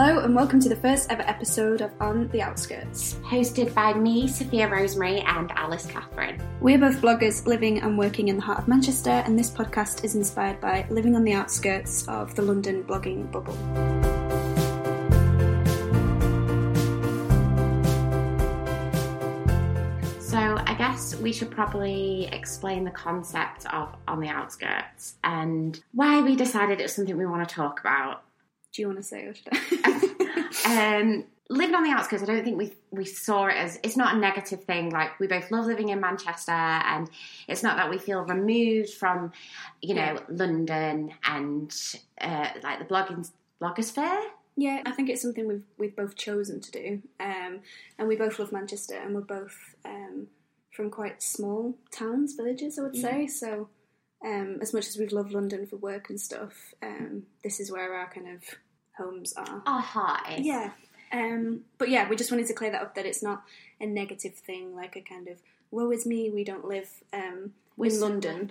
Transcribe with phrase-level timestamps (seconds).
[0.00, 3.14] Hello, and welcome to the first ever episode of On the Outskirts.
[3.14, 6.40] Hosted by me, Sophia Rosemary, and Alice Catherine.
[6.60, 10.14] We're both bloggers living and working in the heart of Manchester, and this podcast is
[10.14, 13.54] inspired by living on the outskirts of the London blogging bubble.
[20.20, 26.20] So, I guess we should probably explain the concept of On the Outskirts and why
[26.22, 28.22] we decided it was something we want to talk about.
[28.72, 30.98] Do you want to say or should I?
[31.00, 34.14] um, living on the outskirts, I don't think we we saw it as it's not
[34.14, 34.90] a negative thing.
[34.90, 37.08] Like we both love living in Manchester, and
[37.48, 39.32] it's not that we feel removed from,
[39.82, 40.20] you know, Yeah.
[40.28, 41.74] London and
[42.20, 43.28] uh, like the blogging
[43.60, 44.22] blogosphere.
[44.56, 47.60] Yeah, I think it's something we've we've both chosen to do, um,
[47.98, 50.26] and we both love Manchester, and we're both um,
[50.72, 53.26] from quite small towns, villages, I would say.
[53.28, 53.68] So,
[54.24, 57.94] um, as much as we've loved London for work and stuff, um, this is where
[57.94, 58.42] our kind of
[58.96, 59.62] homes are.
[59.66, 60.38] Our heart.
[60.38, 60.70] Yeah,
[61.12, 63.42] um, but yeah, we just wanted to clear that up that it's not
[63.80, 65.38] a negative thing, like a kind of
[65.70, 68.50] woe is me, we don't live um, We're in London.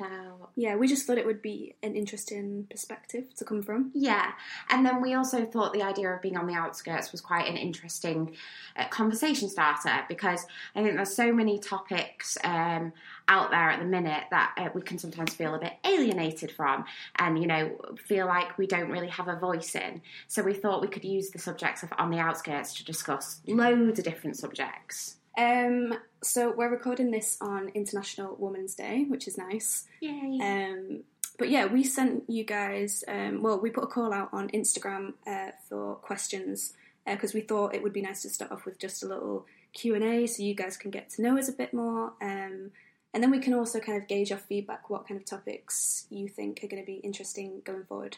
[0.55, 3.91] Yeah, we just thought it would be an interesting perspective to come from.
[3.93, 4.31] Yeah,
[4.69, 7.57] and then we also thought the idea of being on the outskirts was quite an
[7.57, 8.35] interesting
[8.75, 12.91] uh, conversation starter because I think there's so many topics um,
[13.27, 16.85] out there at the minute that uh, we can sometimes feel a bit alienated from,
[17.17, 20.01] and you know feel like we don't really have a voice in.
[20.27, 23.99] So we thought we could use the subjects of on the outskirts to discuss loads
[23.99, 25.17] of different subjects.
[25.37, 29.85] Um, so we're recording this on International Women's Day, which is nice.
[30.01, 30.39] Yay!
[30.41, 31.03] Um,
[31.37, 33.03] but yeah, we sent you guys.
[33.07, 36.73] Um, well, we put a call out on Instagram uh, for questions
[37.05, 39.95] because we thought it would be nice to start off with just a little Q
[39.95, 42.71] and A, so you guys can get to know us a bit more, um,
[43.13, 46.27] and then we can also kind of gauge off feedback what kind of topics you
[46.27, 48.17] think are going to be interesting going forward.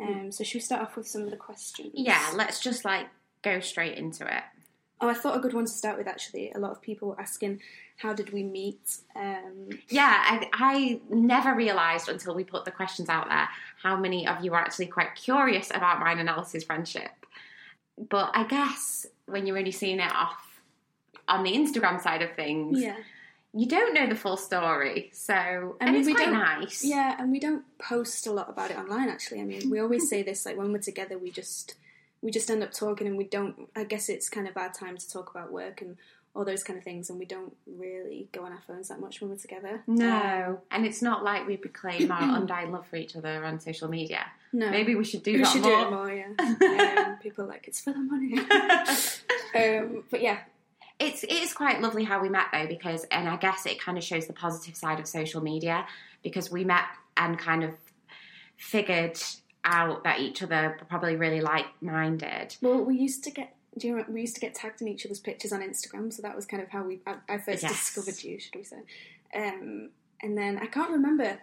[0.00, 1.90] Um, so should we start off with some of the questions?
[1.94, 3.06] yeah, let's just like
[3.42, 4.42] go straight into it.
[5.00, 6.52] Oh, I thought a good one to start with actually.
[6.52, 7.60] A lot of people were asking,
[7.96, 8.98] how did we meet?
[9.14, 13.48] Um, Yeah, I, I never realised until we put the questions out there
[13.82, 17.10] how many of you are actually quite curious about mine and Alice's friendship.
[18.08, 20.60] But I guess when you're only seeing it off
[21.28, 22.96] on the Instagram side of things, yeah.
[23.52, 25.10] you don't know the full story.
[25.12, 26.84] So, I and mean, it's we quite don't- nice.
[26.84, 29.08] Yeah, and we don't post a lot about it online.
[29.08, 31.74] Actually, I mean, we always say this like when we're together, we just
[32.24, 33.68] we just end up talking, and we don't.
[33.76, 35.96] I guess it's kind of our time to talk about work and
[36.34, 39.20] all those kind of things, and we don't really go on our phones that much
[39.20, 39.82] when we're together.
[39.86, 43.88] No, and it's not like we proclaim our undying love for each other on social
[43.88, 44.24] media.
[44.52, 45.70] no, Maybe we should do we that should more.
[45.70, 46.10] do it more.
[46.12, 48.38] Yeah, um, people are like it's for the money.
[49.54, 50.38] um, but yeah,
[50.98, 53.96] It's it is quite lovely how we met though because and I guess it kind
[53.98, 55.86] of shows the positive side of social media
[56.22, 56.84] because we met
[57.16, 57.74] and kind of
[58.56, 59.20] figured
[59.64, 62.56] out that each other were probably really like minded.
[62.62, 63.54] well, we used to get.
[63.76, 66.22] Do you remember, we used to get tagged in each other's pictures on Instagram, so
[66.22, 67.72] that was kind of how we I, I first Yes.
[67.72, 68.76] discovered you, should we say?
[69.34, 69.90] Um,
[70.22, 71.38] and then I can't remember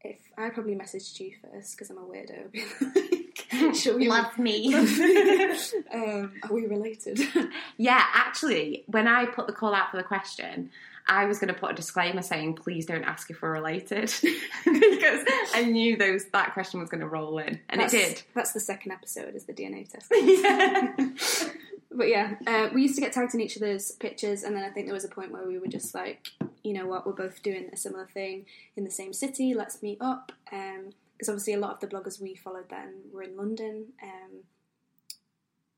[0.00, 3.74] if I probably messaged you first because I'm a weirdo.
[3.76, 4.74] Shall we Love me.
[4.74, 7.20] um, are we related?
[7.76, 10.70] yeah, actually, when I put the call out for the question,
[11.08, 14.12] I was going to put a disclaimer saying, "Please don't ask if we're related,"
[14.64, 15.24] because
[15.54, 18.22] I knew those that question was going to roll in, and that's, it did.
[18.34, 20.10] That's the second episode, is the DNA test.
[20.12, 21.52] yeah.
[21.88, 24.68] But yeah, uh, we used to get tagged in each other's pictures, and then I
[24.68, 26.28] think there was a point where we were just like,
[26.62, 28.44] you know what, we're both doing a similar thing
[28.76, 29.54] in the same city.
[29.54, 30.30] Let's meet up.
[30.44, 33.86] Because obviously, a lot of the bloggers we followed then were in London.
[34.02, 34.42] Um,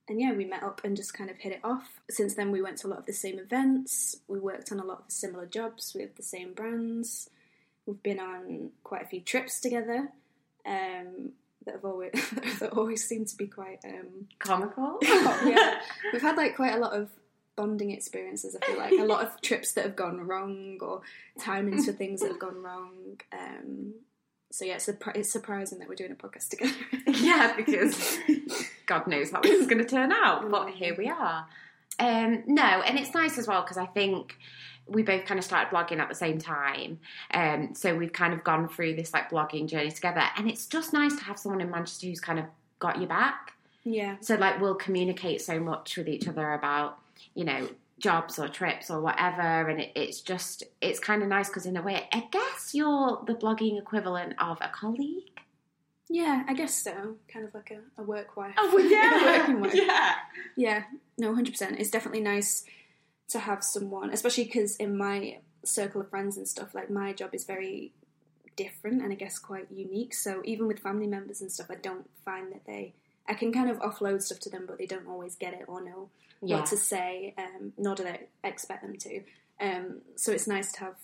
[0.08, 2.00] and yeah, we met up and just kind of hit it off.
[2.10, 4.16] Since then, we went to a lot of the same events.
[4.26, 7.30] We worked on a lot of similar jobs with the same brands.
[7.86, 10.08] We've been on quite a few trips together.
[10.66, 11.32] Um,
[11.64, 12.12] that have always
[12.60, 14.98] that always seem to be quite um, Comical.
[15.02, 15.80] yeah,
[16.12, 17.10] we've had like quite a lot of
[17.56, 18.56] bonding experiences.
[18.56, 21.02] I feel like a lot of trips that have gone wrong or
[21.40, 23.20] timings for things that have gone wrong.
[23.32, 23.94] Um,
[24.50, 26.72] so yeah, it's, it's surprising that we're doing a podcast together.
[27.06, 28.18] yeah, because
[28.86, 31.46] God knows how this is going to turn out, but here we are.
[31.98, 34.36] Um, no, and it's nice as well because I think
[34.86, 36.98] we both kind of started blogging at the same time,
[37.34, 40.92] um, so we've kind of gone through this like blogging journey together, and it's just
[40.92, 42.46] nice to have someone in Manchester who's kind of
[42.78, 43.52] got your back.
[43.84, 46.98] yeah, So like we'll communicate so much with each other about
[47.34, 47.68] you know
[47.98, 51.76] jobs or trips or whatever, and it, it's just it's kind of nice because in
[51.76, 55.24] a way, I guess you're the blogging equivalent of a colleague.
[56.08, 57.16] yeah, I guess so.
[57.32, 58.54] Kind of like a, a work wife.
[58.58, 59.74] Oh, Working wife.
[59.74, 60.14] yeah.
[60.56, 60.82] Yeah,
[61.18, 61.76] no, hundred percent.
[61.78, 62.64] It's definitely nice
[63.28, 67.34] to have someone, especially because in my circle of friends and stuff, like my job
[67.34, 67.92] is very
[68.56, 70.14] different and I guess quite unique.
[70.14, 72.94] So even with family members and stuff, I don't find that they
[73.28, 75.82] I can kind of offload stuff to them, but they don't always get it or
[75.84, 76.10] know
[76.40, 76.56] Yeah.
[76.60, 79.22] what to say, um, nor do they expect them to.
[79.60, 80.96] Um, so it's nice to have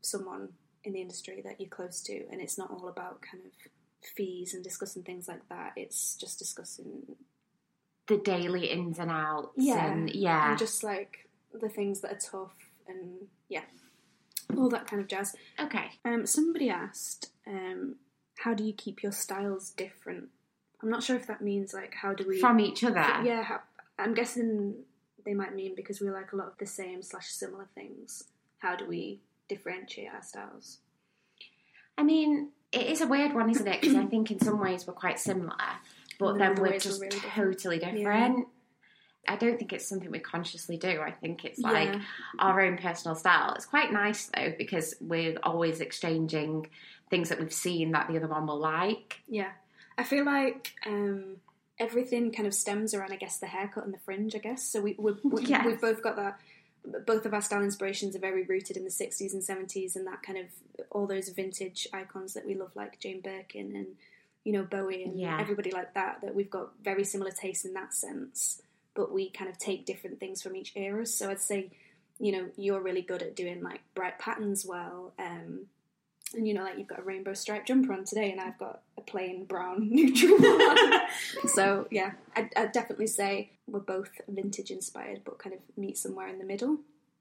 [0.00, 0.48] someone
[0.84, 3.52] in the industry that you're close to, and it's not all about kind of
[4.16, 5.72] fees and discussing things like that.
[5.76, 7.16] It's just discussing,
[8.06, 9.48] the daily ins and outs.
[9.56, 9.92] Yeah.
[9.92, 10.50] And yeah.
[10.50, 12.56] and just like the things that are tough,
[12.88, 13.64] and yeah,
[14.56, 15.34] all that kind of jazz.
[15.60, 15.90] okay.
[16.04, 17.96] Um, somebody asked, um,
[18.38, 20.30] "How do you keep your styles different?"
[20.82, 23.00] I'm not sure if that means like how do we From each other.
[23.24, 23.60] Yeah, how,
[23.98, 24.74] I'm guessing
[25.24, 28.24] they might mean because we like a lot of the same slash similar things.
[28.58, 30.78] How do we differentiate our styles?
[31.96, 33.80] I mean, it is a weird one, isn't it?
[33.80, 35.56] Because I think in some ways we're quite similar,
[36.18, 37.34] but And then we're just really different.
[37.58, 38.38] totally different.
[38.38, 38.44] Yeah.
[39.26, 41.00] I don't think it's something we consciously do.
[41.00, 42.00] I think it's like Yeah.
[42.38, 43.52] our own personal style.
[43.54, 46.68] It's quite nice though because we're always exchanging
[47.10, 49.20] things that we've seen that the other one will like.
[49.28, 49.50] Yeah,
[49.98, 51.36] I feel like um,
[51.78, 54.34] everything kind of stems around, I guess, the haircut and the fringe.
[54.34, 54.80] I guess so.
[54.80, 55.66] We, we, we Yes.
[55.66, 56.40] we've both got that.
[57.04, 60.22] Both of our style inspirations are very rooted in the '60s and '70s, and that
[60.22, 60.46] kind of
[60.90, 63.88] all those vintage icons that we love, like Jane Birkin and
[64.44, 65.36] you know Bowie and Yeah.
[65.40, 66.20] everybody like that.
[66.22, 68.62] That we've got very similar tastes in that sense,
[68.94, 71.04] but we kind of take different things from each era.
[71.04, 71.70] So I'd say,
[72.20, 75.12] you know, you're really good at doing like bright patterns well.
[75.18, 75.66] Um,
[76.34, 78.80] and you know, like you've got a rainbow striped jumper on today, and I've got
[78.96, 81.00] a plain brown neutral one.
[81.48, 86.28] so yeah, I'd, I'd definitely say we're both vintage inspired, but kind of meet somewhere
[86.28, 86.78] in the middle.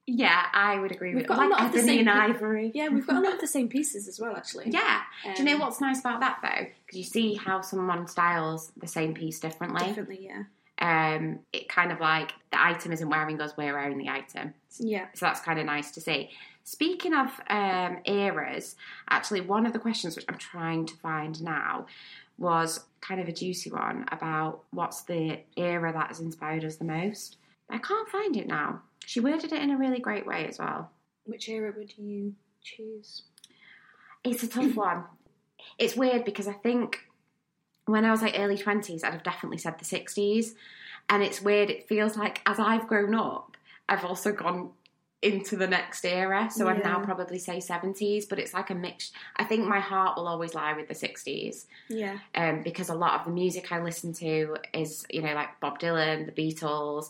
[0.10, 2.72] Yeah, I would agree We've with got a lot of the same and ivory.
[2.76, 4.70] Yeah, we've got a lot of the same pieces as well, actually.
[4.72, 5.02] Yeah.
[5.36, 6.68] Do you know Um, what's nice about that though?
[6.86, 9.86] Because you see how someone styles the same piece differently.
[9.86, 10.44] Definitely, yeah,
[11.16, 14.54] Um, it kind of like the item isn't wearing us, we're wearing the item.
[14.80, 15.08] yeah.
[15.14, 16.30] So that's kind of nice to see.
[16.68, 18.76] Speaking of um, eras,
[19.10, 21.86] actually, one of the questions which I'm trying to find now
[22.38, 26.84] was kind of a juicy one about what's the era that has inspired us the
[26.84, 27.38] most.
[27.70, 28.82] I can't find it now.
[29.06, 30.92] She worded it in a really great way as well.
[31.24, 33.22] Which era would you choose?
[34.26, 35.06] It's a tough one.
[35.80, 37.00] It's weird because I think
[37.86, 40.54] when I was like early 20s, I'd have definitely said the 60s.
[41.08, 43.58] And it's weird, it feels like as I've grown up,
[43.90, 44.72] I've also gone
[45.22, 46.48] into the next era.
[46.52, 49.12] So I'd now probably say 70s, but it's like a mix.
[49.36, 53.20] I think my heart will always lie with the 60s Yeah, um, because a lot
[53.20, 57.10] of the music I listen to is, you know, like Bob Dylan, the Beatles,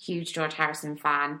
[0.00, 1.40] huge George Harrison fan.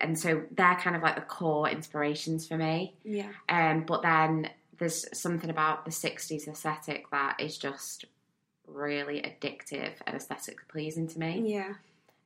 [0.00, 2.94] And so they're kind of like the core inspirations for me.
[3.04, 4.48] yeah, Um, but then
[4.78, 8.04] there's something about the 60s aesthetic that is just
[8.68, 11.42] really addictive and aesthetically pleasing to me.
[11.52, 11.74] yeah.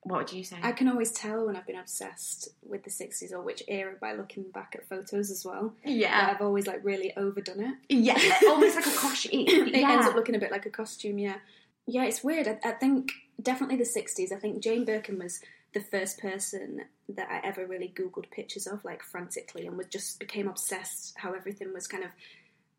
[0.06, 0.56] What would you say?
[0.62, 4.12] I can always tell when I've been obsessed with the '60s or which era by
[4.12, 5.74] looking back at photos as well.
[5.84, 6.30] Yeah.
[6.32, 7.74] I've always like really overdone it.
[7.88, 8.16] Yeah.
[8.48, 9.40] Almost like a costume.
[9.48, 9.90] it yeah.
[9.90, 11.38] ends up looking a bit like a costume, yeah.
[11.86, 12.46] Yeah, it's weird.
[12.46, 13.10] I, I think
[13.42, 14.30] definitely the 60s.
[14.30, 15.40] I think Jane Birkin was
[15.74, 20.20] the first person that I ever really Googled pictures of, like frantically, and was just
[20.20, 22.10] became obsessed how everything was kind of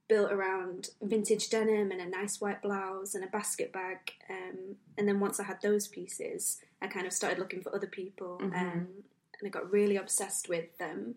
[0.08, 3.98] built around vintage denim and a nice white blouse and a basket bag.
[4.30, 7.88] Um, and then once I had those pieces, I kind of started looking for other
[7.88, 8.38] people.
[8.42, 8.54] Mhm.
[8.54, 9.04] Um,
[9.40, 11.16] and I got really obsessed with them.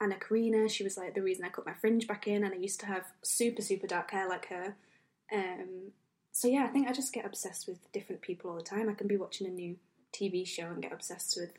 [0.00, 2.58] Anna Karina, she was like the reason I cut my fringe back in, and I
[2.58, 4.76] used to have super, super dark hair like her.
[5.32, 5.92] Um,
[6.32, 8.88] so yeah, I think I just get obsessed with different people all the time.
[8.88, 9.76] I can be watching a new
[10.12, 11.52] TV show and get obsessed with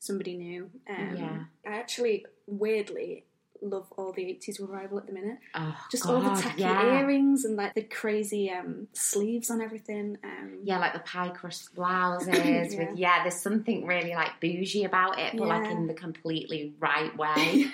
[0.00, 0.70] somebody new.
[0.88, 1.44] Um, Yeah.
[1.64, 3.24] I actually weirdly
[3.62, 5.38] love all the 80s revival at the minute.
[5.54, 6.98] Oh, Just all the tacky yeah.
[7.00, 10.18] earrings and like the crazy um, sleeves on everything.
[10.24, 12.62] Um, Yeah, like the pie crust blouses Yeah.
[12.90, 17.16] with yeah, there's something really like bougie about it, but like in the completely right
[17.18, 17.66] way.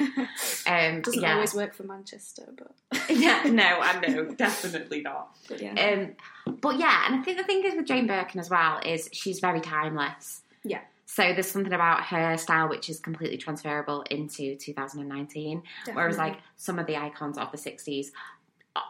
[0.67, 2.73] Um, Doesn't yeah, always work for Manchester, but,
[3.11, 5.37] yeah, no, I know, definitely not.
[5.49, 5.73] but yeah.
[6.47, 9.09] Um, but yeah, and I think the thing is with Jane Birkin as well is
[9.13, 10.43] she's very timeless.
[10.65, 10.81] Yeah.
[11.07, 15.63] So there's something about her style which is completely transferable into 2019.
[15.93, 18.09] Whereas like some of the icons of the 60s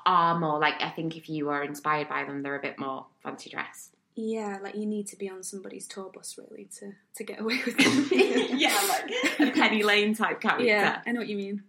[0.05, 3.07] are more like I think if you are inspired by them, they're a bit more
[3.23, 3.91] fancy dress.
[4.19, 7.61] Yeah, like you need to be on somebody's tour bus really to, to get away
[7.67, 8.59] with it.
[8.59, 10.65] yeah, like a Penny Lane type character.
[10.65, 11.63] yeah, I know what you mean.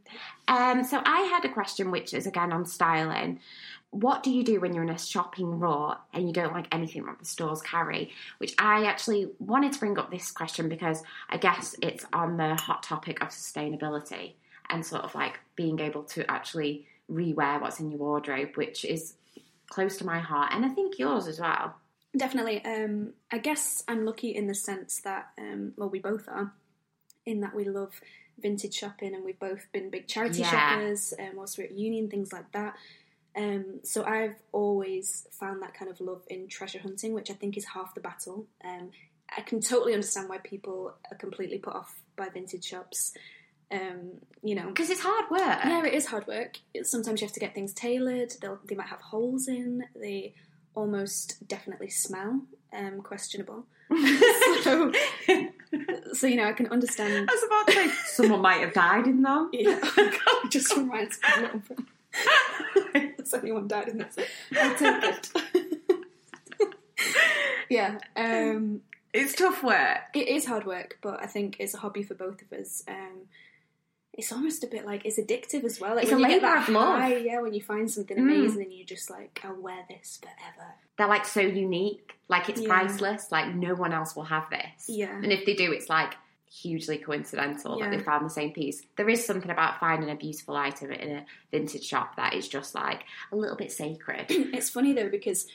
[0.48, 3.42] Um, so I had a question, which is again on styling.
[3.92, 7.06] What do you do when you're in a shopping raw and you don't like anything
[7.06, 8.12] that the stores carry?
[8.38, 12.56] Which I actually wanted to bring up this question because I guess it's on the
[12.56, 14.34] hot topic of sustainability
[14.70, 19.14] and sort of like being able to actually rewear what's in your wardrobe, which is
[19.70, 21.76] close to my heart and I think yours as well.
[22.16, 22.64] Definitely.
[22.66, 26.52] Um, I guess I'm lucky in the sense that, um, well, we both are,
[27.26, 28.02] in that we love
[28.40, 30.50] vintage shopping and we've both been big charity Yeah.
[30.52, 32.76] shoppers, um, whilst we're at uni and things like that.
[33.38, 37.56] Um, so I've always found that kind of love in treasure hunting, which I think
[37.56, 38.48] is half the battle.
[38.66, 38.90] Um,
[39.36, 43.14] I can totally understand why people are completely put off by vintage shops.
[43.70, 45.42] Um, you know, Because it's hard work.
[45.42, 46.58] yeah, it is hard work.
[46.84, 48.34] Sometimes you have to get things tailored.
[48.42, 49.84] They'll, they might have holes in.
[49.96, 50.34] They
[50.74, 52.42] almost definitely smell
[52.74, 53.66] um, questionable.
[54.64, 54.92] so,
[56.14, 57.30] so you know, I can understand.
[57.30, 59.50] I was about to say someone might have died in them.
[59.54, 63.68] Yeah, oh God, just reminds me of Little Britain.
[63.68, 64.18] Has anyone died in this?
[64.60, 66.78] I'll take it.
[67.70, 68.82] yeah, um,
[69.14, 70.00] It's tough work.
[70.14, 72.84] it is hard work, but I think it's a hobby for both of us.
[72.88, 73.28] Um,
[74.14, 75.96] it's almost a bit like it's addictive as well.
[75.96, 77.12] Like It's a labour of love.
[77.22, 78.22] yeah, when you find something Mm.
[78.22, 80.72] amazing and you're just like, I'll wear this forever.
[80.98, 82.14] They're like so unique.
[82.28, 82.68] Like it's Yeah.
[82.70, 83.32] priceless.
[83.32, 84.90] Like no one else will have this.
[84.90, 85.14] Yeah.
[85.16, 86.16] And if they do, it's like
[86.50, 88.82] hugely coincidental that they found the same piece.
[88.96, 92.74] There is something about finding a beautiful item in a vintage shop that is just
[92.74, 94.26] like a little bit sacred.
[94.30, 95.46] It's funny though because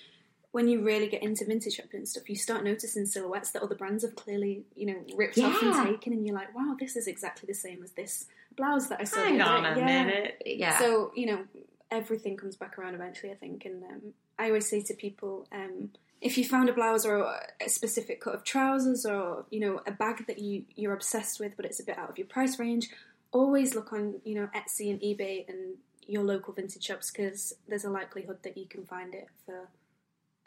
[0.51, 3.75] when you really get into vintage shopping and stuff, you start noticing silhouettes that other
[3.75, 7.07] brands have clearly, you know, ripped off and taken, and you're like, wow, this is
[7.07, 9.23] exactly the same as this blouse that I saw.
[9.25, 9.85] Hang on a Yeah.
[9.87, 10.43] minute.
[10.45, 10.79] Yeah.
[10.79, 11.45] So you know,
[11.91, 13.33] everything comes back around eventually.
[13.33, 14.03] I think, and um,
[14.39, 15.91] I always say to people, um,
[16.23, 17.19] if you found a blouse or
[17.61, 21.57] a specific cut of trousers, or you know, a bag that you you're obsessed with,
[21.57, 22.89] but it's a bit out of your price range,
[23.33, 25.77] always look on you know Etsy and eBay and
[26.07, 29.69] your local vintage shops because there's a likelihood that you can find it for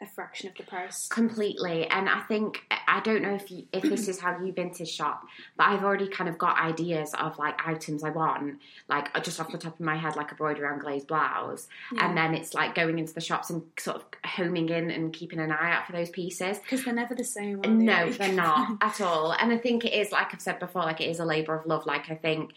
[0.02, 1.08] a fraction of the price.
[1.08, 4.90] Completely, and I think I don't know if you, if this is how you vintage
[4.90, 5.22] shop,
[5.56, 9.50] but I've already kind of got ideas of like items I want, like just off
[9.50, 12.06] the top of my head, like a broderie anglaise blouse, Yeah.
[12.08, 15.40] and then it's like going into the shops and sort of homing in and keeping
[15.40, 16.58] an eye out for those pieces.
[16.58, 17.60] Because they're never the same.
[17.64, 18.18] Are No, they?
[18.18, 19.32] they're not at all.
[19.32, 21.64] And I think it is, like I've said before, like it is a labour of
[21.64, 21.86] love.
[21.86, 22.52] Like I think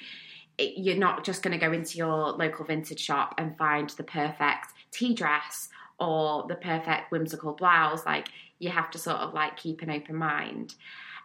[0.58, 4.03] it, you're not just going to go into your local vintage shop and find the
[4.03, 8.05] perfect tea dress or the perfect whimsical blouse.
[8.05, 8.29] Like
[8.59, 10.75] you have to sort of like keep an open mind.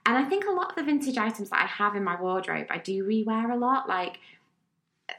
[0.06, 2.66] And I think a lot of the vintage items that I have in my wardrobe,
[2.70, 3.88] I do rewear a lot.
[3.88, 4.18] Like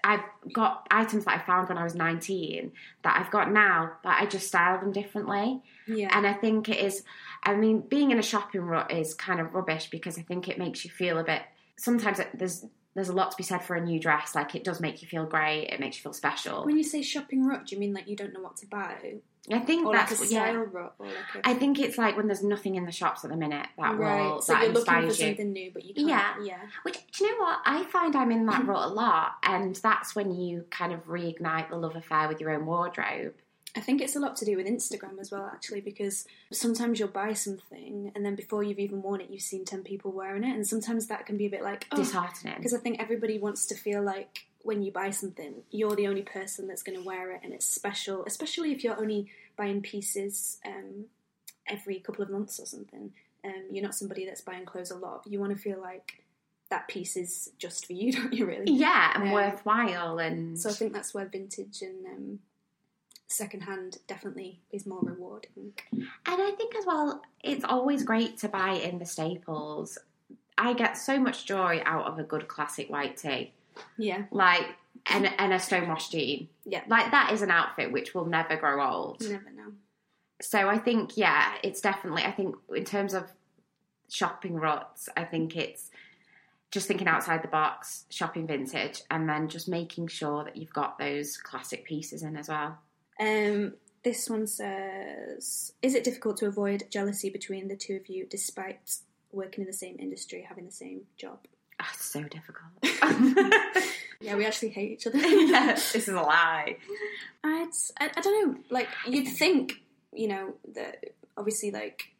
[0.03, 0.21] I've
[0.51, 2.71] got items that I found when I was 19
[3.03, 5.61] that I've got now, but I just style them differently.
[5.87, 6.15] yeah.
[6.15, 7.03] And I think it is,
[7.43, 10.57] I mean, being in a shopping rut is kind of rubbish because I think it
[10.57, 11.41] makes you feel a bit,
[11.77, 12.65] sometimes it, there's
[12.95, 14.33] there's a lot to be said for a new dress.
[14.33, 16.65] Like it does make you feel great, it makes you feel special.
[16.65, 19.19] when you say shopping rut, do you mean like you don't know what to buy,
[19.51, 20.65] I think or that's like a what- style yeah.
[20.71, 23.29] rut, or like a I think it's like when there's nothing in the shops at
[23.29, 24.23] the minute that right?
[24.23, 25.11] will so that you're looking for you.
[25.11, 26.07] something new, but you can't.
[26.07, 26.35] Yeah.
[26.43, 26.57] yeah.
[26.83, 27.59] Which do you know what?
[27.65, 31.69] I find I'm in that rut a lot, and that's when you kind of reignite
[31.69, 33.35] the love affair with your own wardrobe.
[33.75, 37.09] I think it's a lot to do with Instagram as well, actually, because sometimes you'll
[37.09, 40.55] buy something and then before you've even worn it, you've seen 10 people wearing it.
[40.55, 42.55] And sometimes that can be a bit like, oh, Disheartening.
[42.57, 46.21] because I think everybody wants to feel like when you buy something, you're the only
[46.21, 50.57] person that's going to wear it and it's special, especially if you're only buying pieces
[50.65, 51.05] um,
[51.67, 53.11] every couple of months or something.
[53.43, 55.23] Um, you're not somebody that's buying clothes a lot.
[55.27, 56.23] You want to feel like
[56.71, 58.71] that piece is just for you, don't you, really?
[58.71, 62.39] Yeah, and Um, worthwhile, and So I think that's where vintage and um,
[63.27, 65.73] secondhand definitely is more rewarding.
[65.91, 69.97] And I think as well, it's always great to buy in the staples.
[70.57, 73.53] I get so much joy out of a good classic white tee,
[73.97, 74.65] Yeah, like
[75.07, 76.47] and and a stonewash jean.
[76.63, 76.81] yeah.
[76.87, 79.21] Like that is an outfit which will never grow old.
[79.21, 79.73] You never know.
[80.41, 82.23] So I think yeah, it's definitely.
[82.23, 83.25] I think in terms of
[84.09, 85.89] shopping ruts, I think it's
[86.71, 90.97] just thinking outside the box, shopping vintage, and then just making sure that you've got
[90.99, 92.77] those classic pieces in as well.
[93.19, 98.25] Um, this one says, "Is it difficult to avoid jealousy between the two of you,
[98.29, 98.97] despite
[99.31, 101.39] working in the same industry, having the same job?"
[101.81, 102.71] Oh, it's so difficult.
[104.21, 105.19] Yeah, we actually hate each other.
[105.19, 106.77] this is a lie.
[107.43, 107.69] I'd,
[107.99, 108.59] I, I don't know.
[108.69, 109.73] Like you'd think,
[110.13, 111.03] you know, that
[111.37, 112.13] obviously like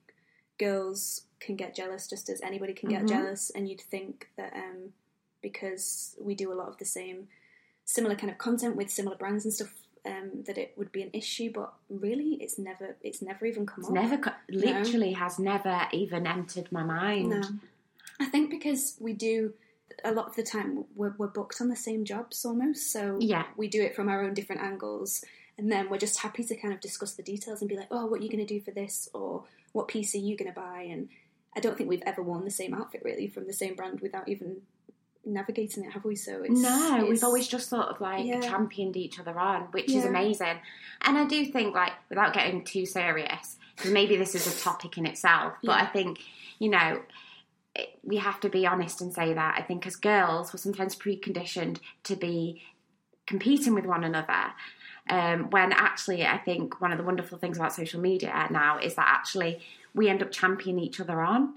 [0.60, 3.10] girls can get jealous just as anybody can get Mhm.
[3.10, 4.94] jealous, and you'd think that um,
[5.42, 7.28] because we do a lot of the same,
[7.86, 9.74] similar kind of content with similar brands and stuff,
[10.06, 11.52] um, that it would be an issue.
[11.54, 12.96] But really, it's never.
[13.02, 13.94] It's never even come It's up.
[13.96, 17.30] never, co- literally, has never even entered my mind.
[17.30, 17.42] No.
[18.20, 19.54] I think because we do
[20.04, 23.46] a lot of the time we're, we're booked on the same jobs almost, so Yeah.
[23.58, 25.24] we do it from our own different angles,
[25.58, 28.06] and then we're just happy to kind of discuss the details and be like, oh,
[28.06, 29.44] what are you going to do for this, or
[29.74, 30.88] what piece are you going to buy?
[30.90, 31.10] And
[31.56, 34.28] I don't think we've ever worn the same outfit really from the same brand without
[34.30, 34.62] even
[35.26, 36.16] navigating it, have we?
[36.16, 38.40] So it's No, it's- we've always just sort of like Yeah.
[38.42, 40.60] championed each other on, which is amazing.
[41.02, 44.98] And I do think, like, without getting too serious, because maybe this is a topic
[44.98, 45.84] in itself, but Yeah.
[45.84, 46.20] I think,
[46.60, 47.02] you know,
[47.76, 50.96] it- we have to be honest and say that I think as girls, we're sometimes
[50.96, 52.64] preconditioned to be
[53.28, 54.54] competing with one another.
[55.10, 58.96] Um, when actually, I think one of the wonderful things about social media now is
[58.96, 59.62] that actually
[59.94, 61.56] we end up championing each other on.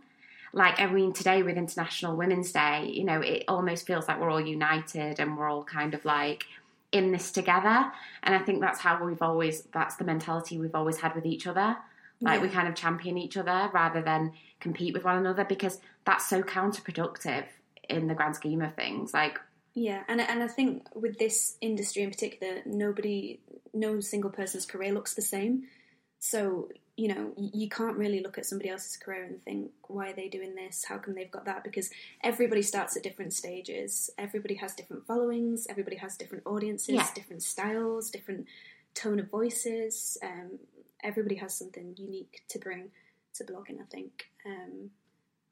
[0.52, 4.31] Like, I mean, today with International Women's Day, you know, it almost feels like we're
[4.31, 6.45] all united and we're all kind of like
[6.90, 7.93] in this together.
[8.23, 11.47] And I think that's how we've always, that's the mentality we've always had with each
[11.47, 11.76] other.
[12.21, 16.28] Like, we kind of champion each other rather than compete with one another because that's
[16.28, 17.45] so counterproductive
[17.88, 19.14] in the grand scheme of things.
[19.14, 19.38] Like,
[19.75, 23.38] Yeah, and and I think with this industry in particular, nobody,
[23.73, 25.69] no single person's career looks the same.
[26.19, 30.13] So you know, you can't really look at somebody else's career and think, why are
[30.13, 30.85] they doing this?
[30.85, 31.63] How come they've got that?
[31.63, 31.91] Because
[32.25, 34.11] everybody starts at different stages.
[34.19, 35.69] Everybody has different followings.
[35.71, 37.07] Everybody has different audiences, Yeah.
[37.15, 38.49] different styles, different
[38.95, 40.19] tone of voices.
[40.25, 40.59] Um,
[41.05, 42.91] everybody has something unique to bring
[43.35, 43.81] to blogging.
[43.81, 44.29] I think.
[44.45, 44.91] Um,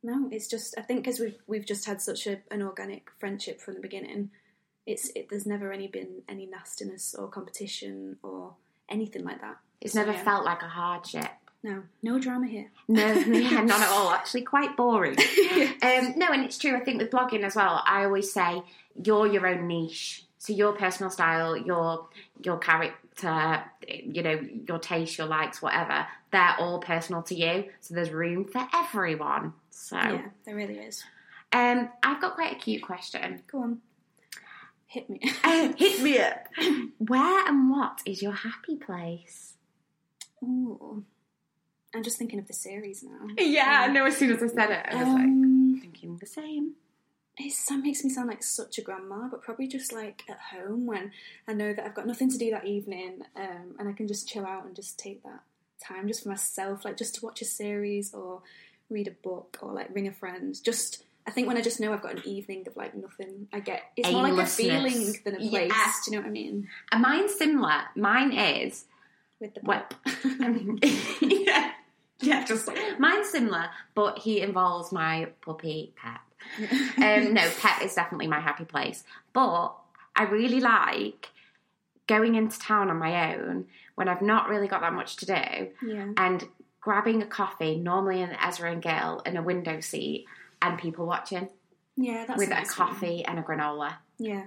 [0.03, 3.61] no, it's just I think because we've we've just had such a, an organic friendship
[3.61, 4.31] from the beginning.
[4.85, 8.55] It's it, there's never any been any nastiness or competition or
[8.89, 9.59] anything like that.
[9.81, 10.23] It's never yeah.
[10.25, 11.29] felt like a hardship.
[11.63, 12.71] No, no drama here.
[12.87, 14.11] No, yeah, not at all.
[14.11, 15.17] Actually, quite boring.
[15.83, 16.77] Um, no, and it's true.
[16.77, 18.63] I think with blogging as well, I always say
[19.03, 20.25] you're your own niche.
[20.39, 22.09] So your personal style, your
[22.45, 27.65] your character, you know, your taste, your likes, whatever, they're all personal to you.
[27.81, 29.55] So there's room for everyone.
[29.71, 31.03] So, Yeah, there really is.
[31.53, 33.43] um, I've got quite a cute question.
[33.51, 33.81] Go on,
[34.87, 35.21] hit me.
[35.79, 36.47] Hit me up.
[36.99, 39.55] Where and what is your happy place?
[40.43, 41.05] Ooh,
[41.95, 43.29] I'm just thinking of the series now.
[43.39, 44.05] Yeah, I know.
[44.07, 46.73] As soon as I said it, I was like Um, thinking the same.
[47.39, 51.13] That makes me sound like such a grandma, but probably just like at home when
[51.47, 54.27] I know that I've got nothing to do that evening, um, and I can just
[54.29, 55.41] chill out and just take that
[55.87, 58.41] time just for myself, like just to watch a series or
[58.89, 60.59] read a book or like ring a friend.
[60.63, 63.61] Just I think when I just know I've got an evening of like nothing, I
[63.61, 65.73] get it's more like a feeling than a place.
[65.75, 65.93] Yeah.
[66.05, 66.69] Do you know what I mean?
[66.93, 67.83] And mine's similar.
[67.97, 68.87] Mine is
[69.41, 69.95] With the whip.
[71.21, 71.73] yeah,
[72.21, 76.21] yeah, just mine's similar, but he involves my puppy Pep.
[76.99, 79.05] Um, no, Pep is definitely my happy place.
[79.33, 79.75] But
[80.15, 81.31] I really like
[82.07, 85.69] going into town on my own when I've not really got that much to do
[85.87, 86.45] yeah, and
[86.81, 90.27] grabbing a coffee, normally in Ezra and Gil, in a window seat,
[90.63, 91.49] and people watching
[91.97, 92.89] yeah, that's with a nice one.
[92.89, 93.97] coffee and a granola.
[94.19, 94.45] Yeah.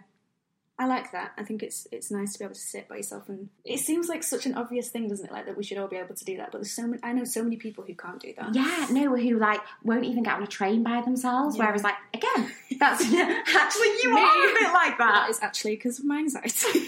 [0.79, 1.33] I like that.
[1.37, 4.07] I think it's it's nice to be able to sit by yourself, and it seems
[4.07, 5.31] like such an obvious thing, doesn't it?
[5.31, 7.03] Like that we should all be able to do that, but there's so many.
[7.03, 8.55] I know so many people who can't do that.
[8.55, 11.57] Yeah, no, who like won't even get on a train by themselves.
[11.57, 11.65] Yeah.
[11.65, 14.21] Whereas, like, again, that's actually you Me.
[14.21, 15.11] are a bit like that.
[15.15, 16.87] that is actually because of my anxiety.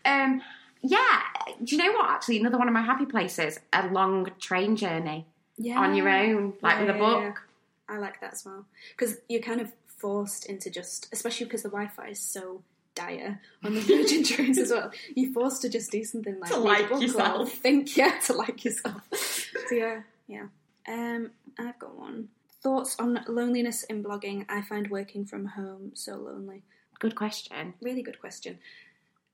[0.04, 0.42] um,
[0.82, 1.20] yeah,
[1.62, 2.10] do you know what?
[2.10, 5.26] Actually, another one of my happy places: a long train journey
[5.58, 7.42] yeah, on your own, like Yeah, with a book.
[7.88, 11.68] I like that as well because you're kind of forced into just, especially because the
[11.68, 12.62] Wi-Fi is so
[12.94, 14.90] dire on the Virgin trains as well.
[15.14, 17.52] You're forced to just do something like To like yourself.
[17.52, 19.02] Think, yeah, to like yourself.
[19.12, 20.46] so yeah, yeah.
[20.88, 22.28] Um, I've got one.
[22.62, 24.44] Thoughts on loneliness in blogging.
[24.48, 26.62] I find working from home so lonely.
[26.98, 27.74] Good question.
[27.80, 28.58] Really good question.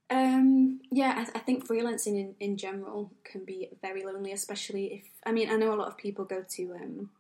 [0.09, 5.03] Um, yeah, I, I think freelancing in, in general can be very lonely, especially if
[5.25, 7.11] I mean I know a lot of people go to um,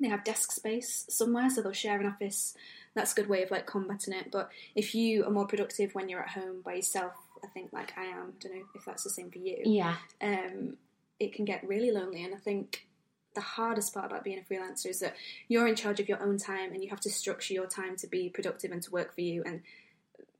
[0.00, 2.54] they have desk space somewhere, so they'll share an office.
[2.94, 4.30] That's a good way of like combating it.
[4.30, 7.92] But if you are more productive when you're at home by yourself, I think like
[7.96, 8.34] I am.
[8.40, 9.58] Don't know if that's the same for you.
[9.64, 10.76] Yeah, Um,
[11.20, 12.86] it can get really lonely, and I think
[13.34, 15.16] the hardest part about being a freelancer is that
[15.48, 18.06] you're in charge of your own time, and you have to structure your time to
[18.06, 19.62] be productive and to work for you and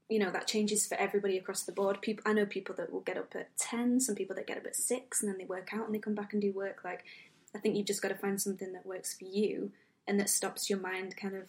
[0.08, 2.00] you know that changes for everybody across the board.
[2.02, 4.66] People, I know people that will get up at ten, some people that get up
[4.66, 6.82] at six, and then they work out and they come back and do work.
[6.84, 7.04] Like,
[7.54, 9.72] I think you've just got to find something that works for you
[10.06, 11.44] and that stops your mind kind of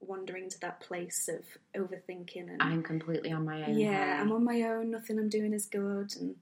[0.00, 1.44] wandering to that place of
[1.80, 3.78] overthinking and I'm completely on my own.
[3.78, 4.16] yeah, here.
[4.20, 4.90] I'm on my own.
[4.90, 6.34] Nothing I'm doing is good, and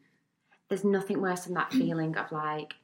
[0.68, 2.74] There's nothing worse than that feeling of like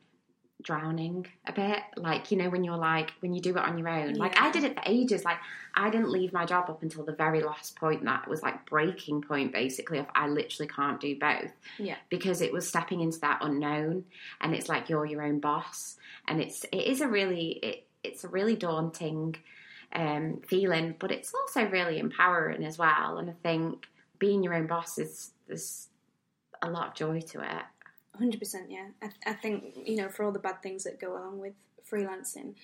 [0.62, 1.79] drowning a bit.
[1.97, 4.14] Like, you know, when you're like, when you do it on your own.
[4.14, 5.25] Like, I did it for ages.
[5.25, 5.38] Like,
[5.75, 8.05] I didn't leave my job up until the very last point.
[8.05, 11.53] That was like breaking point, basically, of I literally can't do both.
[11.79, 11.97] Yeah.
[12.09, 14.05] Because it was stepping into that unknown
[14.40, 15.97] and it's like you're your own boss.
[16.27, 19.37] And it's, it is a really, it, it's a really daunting
[19.92, 23.18] um, feeling, but it's also really empowering as well.
[23.18, 23.87] And I think
[24.18, 25.88] being your own boss is, there's
[26.61, 27.62] a lot of joy to it.
[28.18, 28.88] Hundred percent, yeah.
[29.02, 31.54] I, I think you know for all the bad things that go along with
[31.90, 32.54] freelancing,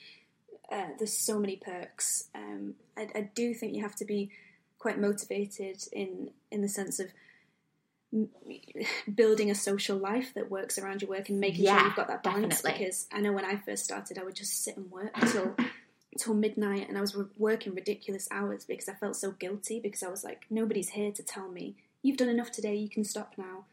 [0.70, 2.28] uh, there's so many perks.
[2.34, 4.30] Um, I, I do think you have to be
[4.78, 7.06] quite motivated in in the sense of
[8.12, 8.28] m-
[9.14, 12.22] building a social life that works around your work and making sure you've got that
[12.22, 12.62] balance.
[12.62, 12.84] definitely.
[12.84, 15.54] Because I know when I first started, I would just sit and work till
[16.18, 20.08] till midnight, and I was working ridiculous hours because I felt so guilty because I
[20.08, 23.64] was like, nobody's here to tell me you've done enough today, you can stop now.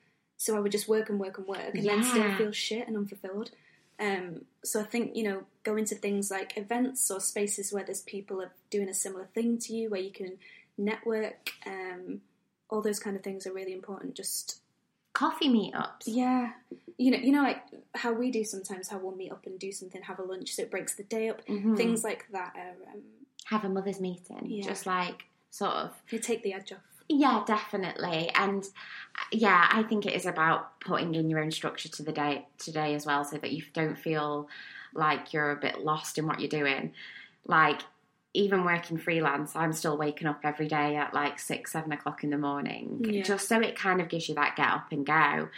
[0.41, 2.97] So I would just work and work and work and then still feel shit and
[2.97, 3.51] unfulfilled.
[3.99, 8.01] Um, so I think, you know, go into things like events or spaces where there's
[8.01, 10.39] people are doing a similar thing to you, where you can
[10.79, 12.21] network, um,
[12.71, 14.15] all those kind of things are really important.
[14.15, 14.61] Just
[15.13, 16.05] Coffee meetups.
[16.07, 16.53] yeah,
[16.97, 17.61] you know, you know, like
[17.93, 20.63] how we do sometimes, how we'll meet up and do something, have a lunch, so
[20.63, 21.45] it breaks the day up.
[21.45, 21.77] Mhm.
[21.77, 23.01] Things like that are um,
[23.45, 24.45] Have a mother's meeting.
[24.47, 24.63] Yeah.
[24.63, 26.79] Just like sort of you take the edge off.
[27.11, 28.29] Yeah, definitely.
[28.35, 32.13] And uh, yeah, I think it is about putting in your own structure to the
[32.13, 34.47] day today as well so that you don't feel
[34.93, 36.93] like you're a bit lost in what you're doing.
[37.45, 37.81] Like
[38.33, 42.29] even working freelance, I'm still waking up every day at like six, seven o'clock in
[42.29, 43.01] the morning.
[43.03, 43.23] Yeah.
[43.23, 45.49] Just so it kind of gives you that get up and go.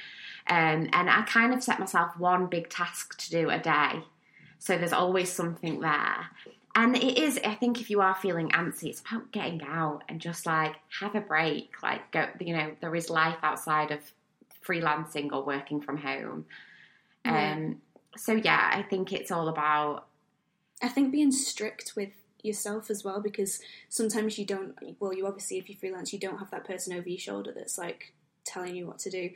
[0.47, 4.03] Um, and I kind of set myself one big task to do a day.
[4.57, 6.27] So there's always something there.
[6.75, 10.19] And it is, I think, if you are feeling antsy, it's about getting out and
[10.19, 11.71] just like have a break.
[11.83, 13.99] Like, go, you know, there is life outside of
[14.65, 16.45] freelancing or working from home.
[17.25, 17.53] Yeah.
[17.53, 17.81] Um,
[18.17, 20.07] so, yeah, I think it's all about,
[20.81, 22.09] I think being strict with
[22.43, 26.39] yourself as well because sometimes you don't well you obviously if you freelance you don't
[26.39, 29.29] have that person over your shoulder that's like telling you what to do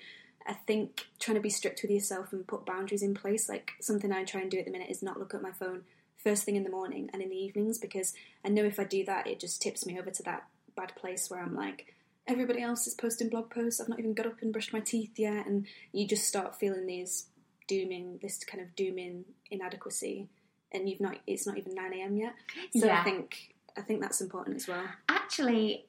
[0.46, 4.12] i think trying to be strict with yourself and put boundaries in place like something
[4.12, 5.84] i try and do at the minute is not look at my phone
[6.24, 9.06] first thing in the morning and in the evenings because i know if i do
[9.06, 10.44] that it just tips me over to that
[10.76, 11.94] bad place where i'm like
[12.28, 13.80] everybody else is posting blog posts.
[13.80, 15.48] I've not even got up and brushed my teeth yet.
[15.48, 17.28] And you just start feeling these
[17.70, 20.28] dooming this kind of dooming inadequacy
[20.74, 22.34] and you've not it's not even 9 a.m yet.
[22.76, 23.00] So Yeah.
[23.00, 24.84] i think i think that's important as well.
[25.08, 25.86] Actually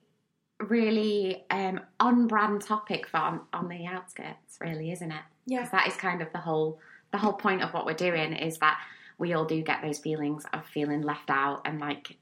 [0.60, 5.22] really um, on brand topic for on, on the outskirts, really, isn't it?
[5.46, 5.58] yeah.
[5.58, 6.78] Because that is kind of the whole
[7.10, 8.78] the whole point of what we're doing is that
[9.18, 12.16] we all do get those feelings of feeling left out and like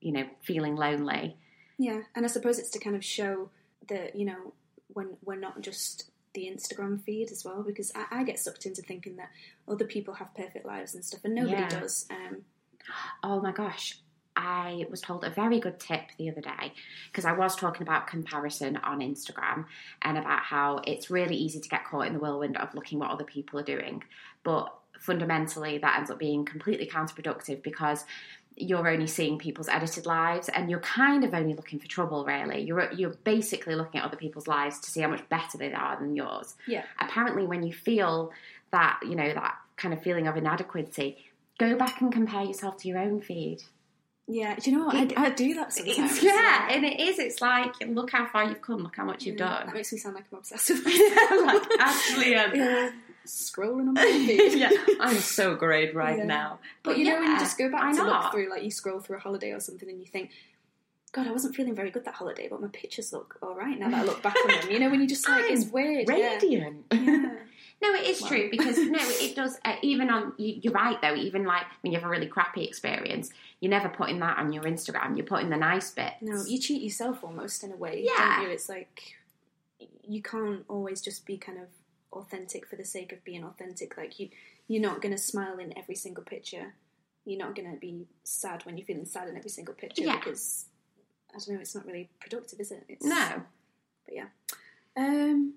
[0.00, 1.36] you know feeling lonely.
[1.78, 3.50] yeah and i suppose it's to kind of show
[3.88, 4.52] that you know
[4.88, 8.82] when we're not just the instagram feed as well because i, I get sucked into
[8.82, 9.30] thinking that
[9.68, 11.68] other people have perfect lives and stuff and nobody Yeah.
[11.68, 12.38] does um
[13.22, 13.98] Oh my gosh.
[14.34, 16.72] I was told a very good tip the other day
[17.06, 19.66] because I was talking about comparison on Instagram
[20.02, 23.10] and about how it's really easy to get caught in the whirlwind of looking what
[23.10, 24.02] other people are doing.
[24.42, 28.04] But fundamentally, that ends up being completely counterproductive because
[28.56, 32.60] you're only seeing people's edited lives and you're kind of only looking for trouble, really.
[32.60, 35.98] You're, you're basically looking at other people's lives to see how much better they are
[35.98, 36.54] than yours.
[36.66, 38.32] yeah Apparently, when you feel
[38.70, 41.16] that, you know, that kind of feeling of inadequacy,
[41.58, 43.62] go back and compare yourself to your own feed.
[44.28, 47.18] yeah do you know what It- I, I do that sometimes yeah, and it is.
[47.18, 49.74] It's like, look how far you've come, look how much you've Yeah, that done.
[49.74, 52.90] makes me sound like i'm obsessed with like, actually, um, yeah
[53.26, 56.24] scrolling on my feed yeah, I'm so great right Yeah.
[56.24, 56.58] now.
[56.82, 58.24] But you know, when you just go back to not?
[58.24, 60.30] look through, like you scroll through a holiday or something, and you think,
[61.12, 63.90] God, I wasn't feeling very good that holiday, but my pictures look all right now
[63.90, 64.70] that I look back on them.
[64.70, 66.08] You know, when you just like, it's I'm weird.
[66.08, 66.84] Radiant.
[66.92, 67.30] yeah.
[67.82, 68.28] No, it is Wow.
[68.28, 69.58] true because no, it does.
[69.64, 71.14] Uh, even on you, you're right though.
[71.14, 73.30] Even like when you have a really crappy experience,
[73.60, 75.16] you're never putting that on your Instagram.
[75.16, 76.16] You're putting the nice bits.
[76.20, 78.36] No, you cheat yourself almost in a way, Yeah.
[78.36, 78.50] don't you?
[78.52, 79.14] It's like
[80.06, 81.68] you can't always just be kind of
[82.12, 83.96] authentic for the sake of being authentic.
[83.96, 84.28] Like you,
[84.68, 86.74] you're not going to smile in every single picture.
[87.24, 90.16] You're not going to be sad when you're feeling sad in every single picture Yeah.
[90.18, 90.66] because
[91.34, 91.60] I don't know.
[91.60, 92.84] It's not really productive, is it?
[92.88, 93.42] It's, No.
[94.06, 94.26] But yeah.
[94.96, 95.54] Um,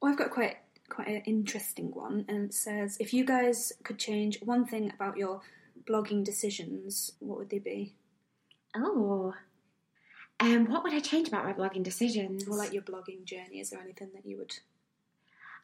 [0.00, 0.56] well, I've got quite
[0.88, 5.16] quite an interesting one, and it says if you guys could change one thing about
[5.16, 5.40] your
[5.84, 7.94] blogging decisions, what would they be?
[8.74, 9.34] Oh.
[10.40, 12.48] Um, what would I change about my blogging decisions?
[12.48, 13.60] Or like your blogging journey?
[13.60, 14.54] Is there anything that you would?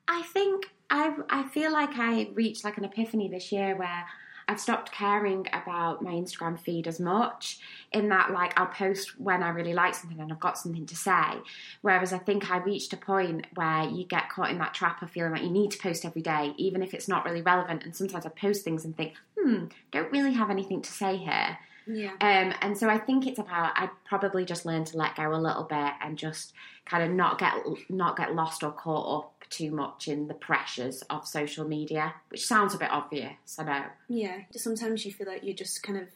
[0.09, 4.07] I think I I feel like I reached like an epiphany this year where
[4.51, 7.59] I've stopped caring about my Instagram feed as much.
[7.92, 10.97] In that, like I'll post when I really like something and I've got something to
[10.97, 11.38] say.
[11.83, 15.11] Whereas I think I reached a point where you get caught in that trap of
[15.11, 17.85] feeling like you need to post every day, even if it's not really relevant.
[17.85, 21.59] And sometimes I post things and think, hmm, don't really have anything to say here.
[21.88, 22.11] Yeah.
[22.20, 25.40] Um, and so I think it's about I probably just learn to let go a
[25.40, 26.53] little bit and just
[26.85, 27.55] kind of not get
[27.88, 32.44] not get lost or caught up too much in the pressures of social media, which
[32.46, 33.85] sounds a bit obvious, I know.
[34.09, 34.40] Yeah.
[34.55, 36.09] Sometimes you feel like you're just kind of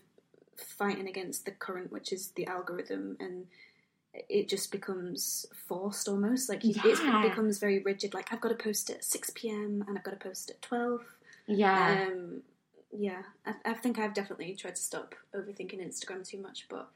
[0.57, 3.47] fighting against the current, which is the algorithm, and
[4.29, 6.51] it just becomes forced almost.
[6.51, 7.25] Like you, Yeah.
[7.25, 8.13] it becomes very rigid.
[8.13, 9.83] Like I've got to post at six p.m.
[9.89, 11.01] and I've got to post at twelve.
[11.47, 12.43] Yeah, Um,
[12.93, 16.89] yeah, I, I think I've definitely tried to stop overthinking Instagram too much, but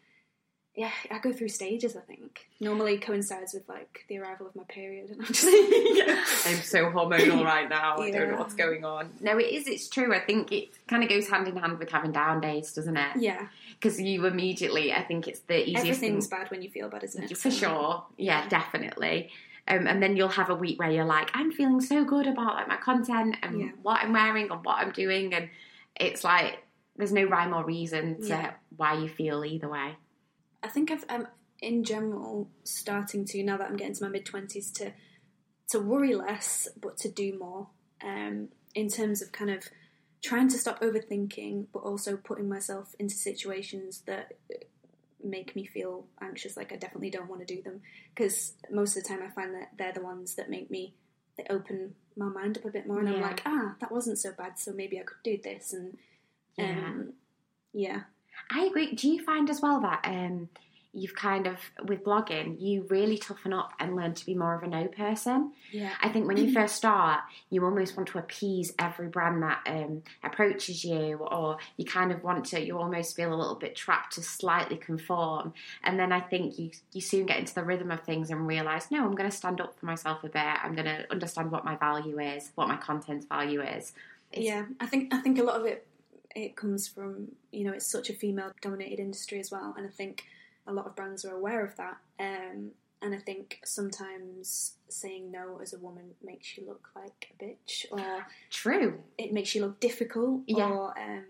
[0.75, 1.97] yeah, I go through stages.
[1.97, 5.45] I think normally coincides with like the arrival of my period, and I'm just
[6.47, 7.97] I'm so hormonal right now.
[7.97, 9.11] I don't know what's going on.
[9.23, 9.67] No, it is.
[9.67, 10.15] It's true.
[10.15, 13.17] I think it kind of goes hand in hand with having down days, doesn't it?
[13.17, 13.47] yeah,
[13.81, 17.05] Because you immediately, I think it's the easiest everything's thing bad when you feel bad,
[17.05, 17.39] isn't it?
[17.39, 18.05] for sure.
[18.19, 18.49] Yeah, Yeah.
[18.51, 19.31] definitely.
[19.69, 22.55] Um, and then you'll have a week where you're like, I'm feeling so good about
[22.55, 23.69] like my content and Yeah.
[23.83, 25.49] what I'm wearing and what I'm doing, and
[25.99, 26.63] it's like
[26.97, 28.53] there's no rhyme or reason to Yeah.
[28.77, 29.97] why you feel either way.
[30.63, 31.29] I think I've, I'm
[31.61, 34.93] in general starting to now that I'm getting to my mid twenties to
[35.71, 37.69] to worry less, but to do more.
[38.05, 39.65] Um, in terms of kind of
[40.23, 44.35] trying to stop overthinking, but also putting myself into situations that
[45.25, 46.57] make me feel anxious.
[46.57, 47.81] Like I definitely don't want to do them
[48.15, 50.95] because most of the time I find that they're the ones that make me
[51.37, 54.33] they open my mind up a bit more, and I'm like, ah, that wasn't so
[54.33, 54.59] bad.
[54.59, 55.97] So maybe I could do this, and
[56.59, 57.13] um,
[57.73, 58.03] yeah,
[58.51, 58.95] I agree.
[58.95, 60.49] Do you find as well that um,
[60.97, 64.63] you've kind of with blogging, you really toughen up and learn to be more of
[64.63, 65.53] a no person?
[65.71, 69.61] yeah, I think when you first start, you almost want to appease every brand that
[69.67, 72.61] um, approaches you, or you kind of want to.
[72.65, 75.53] You almost feel a little bit trapped to slightly conform,
[75.85, 78.91] and then I think you you soon get into the rhythm of things and realize,
[78.91, 80.43] no, I'm going to stand up for myself a bit.
[80.43, 83.93] I'm going to understand what my value is, what my content's value is.
[84.33, 85.87] It's- yeah, I think I think a lot of it
[86.35, 89.91] it comes from you know it's such a female dominated industry as well, and I
[89.91, 90.25] think
[90.67, 91.97] a lot of brands are aware of that.
[92.19, 92.71] Um,
[93.03, 97.85] and I think sometimes saying no as a woman makes you look like a bitch,
[97.91, 99.01] or True.
[99.19, 100.69] it makes you look difficult, Yeah.
[100.69, 101.25] or um,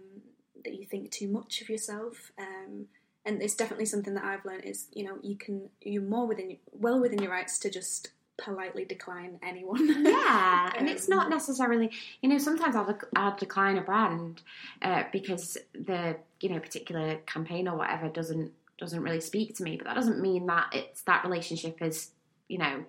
[0.65, 2.31] that you think too much of yourself.
[2.39, 2.87] Um,
[3.25, 6.57] and it's definitely something that I've learned is you know you can you're more within
[6.73, 10.05] well within your rights to just politely decline anyone.
[10.05, 14.43] Yeah, and it's not Um, necessarily, you know, sometimes I'll, I'll decline a brand
[14.83, 19.77] uh, because the, you know, particular campaign or whatever doesn't doesn't really speak to me,
[19.77, 22.11] but that doesn't mean that it's that relationship is,
[22.49, 22.85] you know,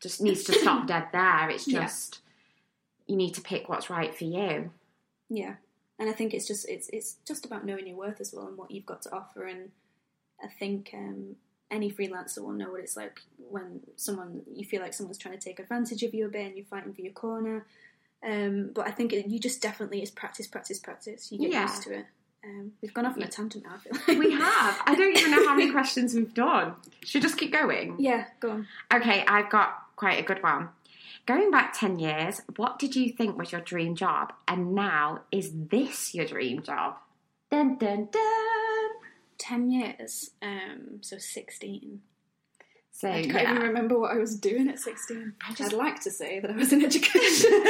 [0.00, 1.50] just needs to stop dead there.
[1.50, 1.82] It's Yeah.
[1.82, 2.20] just
[3.06, 4.70] you need to pick what's right for you.
[5.28, 5.54] Yeah,
[5.98, 8.56] and I think it's just it's it's just about knowing your worth as well and
[8.56, 9.44] what you've got to offer.
[9.46, 9.70] And
[10.42, 11.36] I think um,
[11.70, 15.44] any freelancer will know what it's like when someone you feel like someone's trying to
[15.44, 17.66] take advantage of you a bit and you're fighting for your corner.
[18.24, 21.32] Um, but I think it, you just definitely it's practice, practice, practice.
[21.32, 21.62] You get Yeah.
[21.62, 22.06] used to it.
[22.44, 23.74] Um, we've gone off on a tangent now.
[23.74, 24.18] I feel like.
[24.18, 24.82] We have.
[24.86, 26.74] I don't even know how many questions we've done.
[27.04, 27.96] Should we just keep going?
[27.98, 28.66] yeah, go on.
[28.92, 30.70] Okay, I've got quite a good one.
[31.24, 34.32] Going back 10 years, what did you think was your dream job?
[34.48, 36.96] And now, is this your dream job?
[37.50, 38.90] Dun dun dun.
[39.38, 42.00] Ten years, um, so sixteen.
[42.92, 43.50] So, I can't yeah.
[43.50, 45.34] even remember what I was doing at sixteen.
[45.46, 47.50] I just- I'd like to say that I was in education.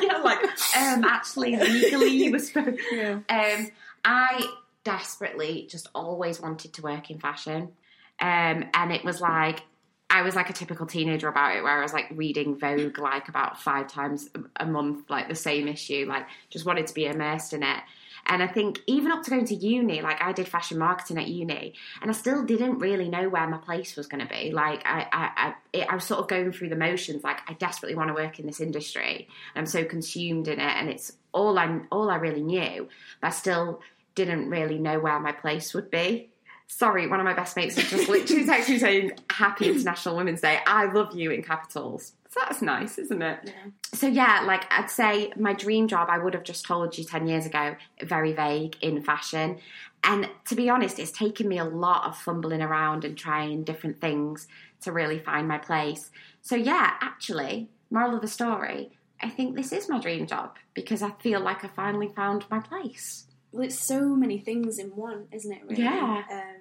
[0.00, 0.42] yeah, like,
[0.76, 3.18] um, actually, legally, you were supposed yeah.
[3.28, 3.70] Um,
[4.04, 4.46] I
[4.84, 7.72] desperately just always wanted to work in fashion.
[8.20, 9.62] Um, and it was like,
[10.10, 13.28] I was like a typical teenager about it, where I was like reading Vogue like
[13.28, 17.52] about five times a month, like the same issue, like just wanted to be immersed
[17.52, 17.80] in it.
[18.26, 21.28] And I think even up to going to uni, like I did fashion marketing at
[21.28, 24.52] uni, and I still didn't really know where my place was going to be.
[24.52, 27.24] Like I, I, I, I was sort of going through the motions.
[27.24, 29.28] Like I desperately want to work in this industry.
[29.54, 32.88] I'm so consumed in it, and it's all I, all I really knew.
[33.20, 33.80] But I still
[34.14, 36.30] didn't really know where my place would be.
[36.72, 40.40] Sorry, one of my best mates has just literally texted me saying Happy International Women's
[40.40, 40.60] Day.
[40.64, 42.12] I love you in capitals.
[42.28, 43.40] So that's nice, isn't it?
[43.44, 43.52] Yeah.
[43.92, 47.26] So yeah, like I'd say my dream job I would have just told you 10
[47.26, 49.58] years ago, very vague in fashion.
[50.04, 54.00] And to be honest, it's taken me a lot of fumbling around and trying different
[54.00, 54.46] things
[54.82, 56.12] to really find my place.
[56.40, 61.02] So yeah, actually, moral of the story, I think this is my dream job because
[61.02, 63.26] I feel like I finally found my place.
[63.52, 65.62] Well, it's so many things in one, isn't it?
[65.68, 65.82] Really.
[65.82, 66.22] Yeah.
[66.30, 66.59] Um,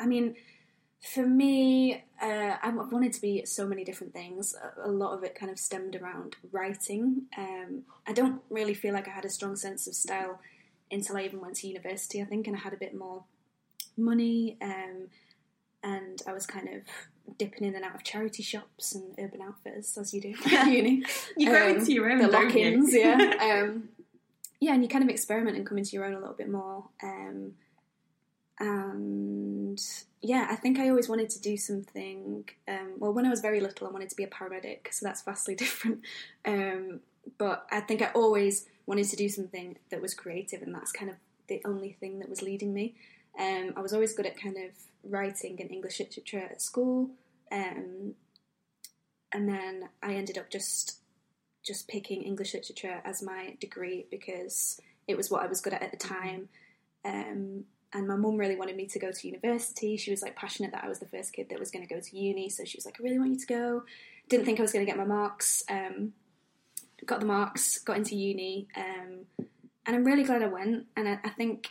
[0.00, 0.34] I mean,
[1.12, 4.54] for me, uh, I wanted to be so many different things.
[4.84, 7.22] A- lot of it kind of stemmed around writing.
[7.38, 10.40] Um, I don't really feel like I had a strong sense of style
[10.90, 12.20] until I even went to university.
[12.20, 13.24] I think, and I had a bit more
[13.96, 15.08] money, um,
[15.82, 16.82] and I was kind of
[17.38, 21.02] dipping in and out of charity shops and Urban Outfitters, as you do at uni.
[21.36, 23.16] You grow Um, into your own, the lock-ins, yeah.
[23.40, 23.88] Um,
[24.60, 26.84] yeah, and you kind of experiment and come into your own a little bit more.
[27.02, 27.52] Um,
[28.60, 29.80] and
[30.20, 32.44] yeah, I think I always wanted to do something.
[32.68, 35.22] Um, well, when I was very little, I wanted to be a paramedic, so that's
[35.22, 36.02] vastly different.
[36.44, 37.00] Um,
[37.38, 41.10] but I think I always wanted to do something that was creative, and that's kind
[41.10, 41.16] of
[41.48, 42.94] the only thing that was leading me.
[43.38, 44.72] Um, I was always good at kind of
[45.04, 47.10] writing and English literature at school,
[47.50, 48.14] um,
[49.32, 50.98] and then I ended up just
[51.62, 55.82] just picking English literature as my degree because it was what I was good at
[55.82, 56.48] at the time.
[57.92, 59.96] And my mum really wanted me to go to university.
[59.96, 62.00] She was like passionate that I was the first kid that was going to go
[62.00, 63.82] to uni, so she was like, "I really want you to go."
[64.28, 65.64] Didn't think I was going to get my marks.
[65.68, 66.12] Um,
[67.06, 69.26] got the marks, got into uni, um,
[69.86, 70.86] and I'm really glad I went.
[70.96, 71.68] And I, I, think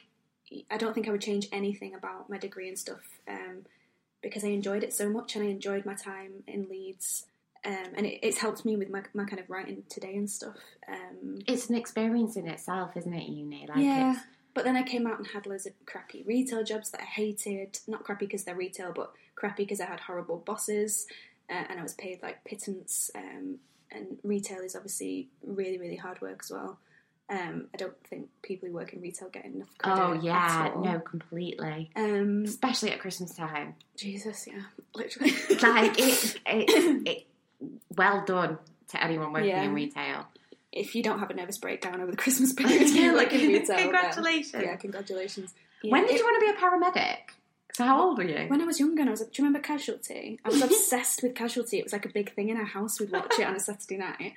[0.69, 3.65] I don't think I would change anything about my degree and stuff um,
[4.21, 7.25] because I enjoyed it so much, and I enjoyed my time in Leeds.
[7.65, 10.55] Um, and it, it's helped me with my, my kind of writing today and stuff.
[10.87, 13.67] Um, it's an experience in itself, isn't it, uni?
[13.67, 14.13] Like yeah.
[14.13, 14.21] It's...
[14.59, 17.79] But then I came out and had loads of crappy retail jobs that I hated.
[17.87, 21.07] Not crappy because they're retail, but crappy because I had horrible bosses
[21.49, 23.09] uh, and I was paid like pittance.
[23.15, 26.77] Um, and retail is obviously really, really hard work as well.
[27.29, 30.01] Um, I don't think people who work in retail get enough credit.
[30.03, 31.89] Oh yeah, no, completely.
[31.95, 33.75] Um, Especially at Christmas time.
[33.95, 35.31] Jesus, yeah, literally.
[35.61, 37.27] like it, it, it,
[37.95, 38.57] well done
[38.89, 39.63] to anyone working Yeah.
[39.63, 40.27] in retail.
[40.71, 43.65] If you don't have a nervous breakdown over the Christmas period, yeah, like in retail,
[43.67, 44.63] then- Congratulations.
[44.63, 45.53] yeah, congratulations.
[45.83, 46.61] Yeah, When did it- you want to be a
[47.01, 47.17] paramedic?
[47.73, 48.47] So how old were you?
[48.49, 50.39] When I was younger, and I was like, do you remember Casualty?
[50.43, 51.77] I was obsessed with Casualty.
[51.79, 52.99] It was like a big thing in our house.
[52.99, 54.33] We'd watch it on a Saturday night.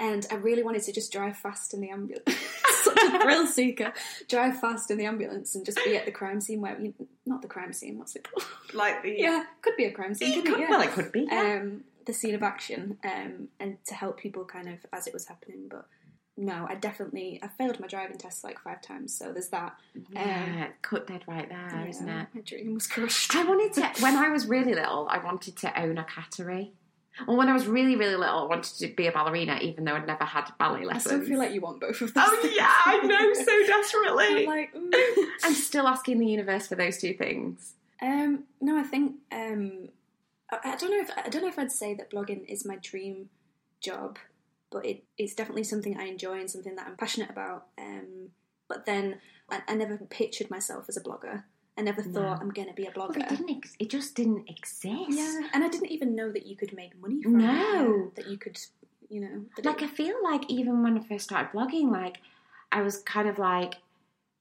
[0.00, 2.24] And I really wanted to just drive fast in the ambulance.
[2.82, 3.92] Such a thrill seeker.
[4.28, 7.42] Drive fast in the ambulance and just be at the crime scene where, you, not
[7.42, 8.44] the crime scene, what's it called?
[8.72, 10.60] like the Yeah, could be a crime scene, It couldn't could, it?
[10.62, 10.70] Yeah.
[10.70, 11.28] Well, it could be.
[11.30, 11.60] Yeah.
[11.62, 15.26] um, the scene of action um, and to help people kind of as it was
[15.26, 15.66] happening.
[15.70, 15.86] But
[16.36, 19.76] no, I definitely I failed my driving test like five times, so there's that.
[20.10, 22.28] yeah, cut dead right there, Yeah, not it?
[22.34, 23.34] My dream was crushed.
[23.36, 23.90] I wanted to.
[24.02, 26.70] When I was really little, I wanted to own a cattery.
[27.28, 29.94] Well, when I was really, really little, I wanted to be a ballerina, even though
[29.94, 31.04] I'd never had ballet I lessons.
[31.04, 32.24] still feel like you want both of those.
[32.26, 32.56] Oh things.
[32.56, 34.40] yeah, I know so desperately.
[34.42, 35.26] I'm like, mm.
[35.44, 37.74] I'm still asking the universe for those two things.
[38.02, 39.90] um, no, I think um,
[40.64, 43.28] I, don't know if I don't know if I'd say that blogging is my dream
[43.80, 44.18] job,
[44.70, 47.66] but it, it's definitely something I enjoy and something that I'm passionate about.
[47.78, 48.30] Um,
[48.68, 51.44] but then I, I never pictured myself as a blogger.
[51.76, 53.16] I never thought I'm going to be a Well, blogger.
[53.22, 53.50] it didn't.
[53.50, 55.10] Ex- it just didn't exist.
[55.10, 58.04] Yeah, and I didn't even know that you could make money from No.
[58.06, 58.14] it.
[58.16, 58.56] That you could,
[59.08, 62.18] you know, Like it- I feel like even when I first started blogging, like
[62.70, 63.74] I was kind of like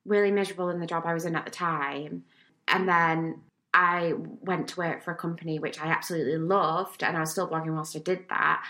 [0.06, 2.24] really miserable in the job I was in at the time,
[2.68, 3.42] and then
[3.74, 7.50] I went to work for a company which I absolutely loved, and I was still
[7.50, 8.64] blogging whilst I did that.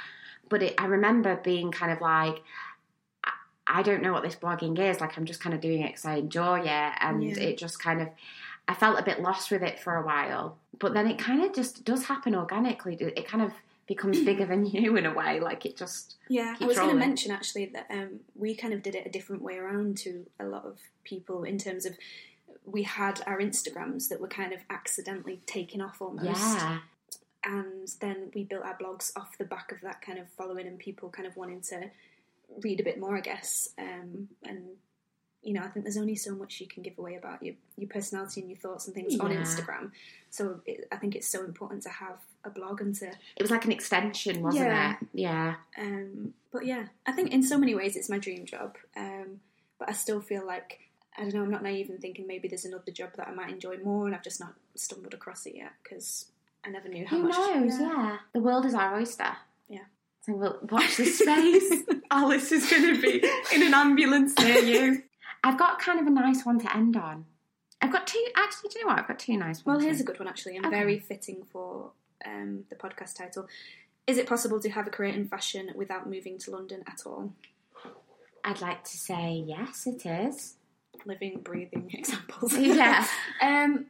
[0.49, 2.41] But it, I remember being kind of like,
[3.65, 5.01] I, don't know what this blogging is.
[5.01, 7.39] Like I'm just kind of doing it because I enjoy it, and Yeah.
[7.39, 8.09] it just kind of.
[8.65, 11.53] I felt a bit lost with it for a while, but then it kind of
[11.53, 12.95] just does happen organically.
[12.97, 13.51] It kind of
[13.87, 15.41] becomes bigger than you in a way.
[15.41, 18.81] Like it just Yeah, I was going to mention actually that um, we kind of
[18.81, 21.97] did it a different way around to a lot of people in terms of
[22.65, 26.79] we had our Instagrams that were kind of accidentally taken off almost, yeah.
[27.43, 30.79] and then we built our blogs off the back of that kind of following and
[30.79, 31.89] people kind of wanting to
[32.63, 33.69] read a bit more, I guess.
[33.77, 34.63] Um, and
[35.41, 37.89] you know, I think there's only so much you can give away about your your
[37.89, 39.91] personality and your thoughts and things on Instagram.
[40.29, 43.51] So it, I think it's so important to have a blog and to It was
[43.51, 44.93] like an extension, wasn't Yeah.
[44.93, 45.07] it?
[45.13, 45.55] Yeah.
[45.77, 48.77] Um, but yeah, I think in so many ways it's my dream job.
[48.95, 49.41] Um,
[49.79, 50.79] but I still feel like
[51.17, 51.41] I don't know.
[51.43, 54.15] I'm not naive in thinking maybe there's another job that I might enjoy more, and
[54.15, 56.25] I've just not stumbled across it yet because
[56.65, 57.37] I never knew how Who much.
[57.37, 57.79] knows?
[57.79, 58.17] Yeah.
[58.33, 59.31] The world is our oyster.
[59.69, 59.85] Yeah.
[60.25, 61.83] So we'll watch this space.
[62.11, 63.23] Alice is going to be
[63.53, 65.03] in an ambulance near you.
[65.43, 67.25] I've got kind of a nice one to end on.
[67.81, 68.25] I've got two.
[68.37, 68.99] Actually, do you know what?
[68.99, 70.75] I've got two nice Well, here's a good one actually, and Okay.
[70.75, 71.91] very fitting for
[72.25, 73.47] um, the podcast title.
[74.07, 77.33] Is it possible to have a career in fashion without moving to London at all?
[78.45, 80.55] I'd like to say yes, it is.
[81.05, 82.57] Living, breathing examples.
[82.57, 83.05] Yeah.
[83.41, 83.87] Um,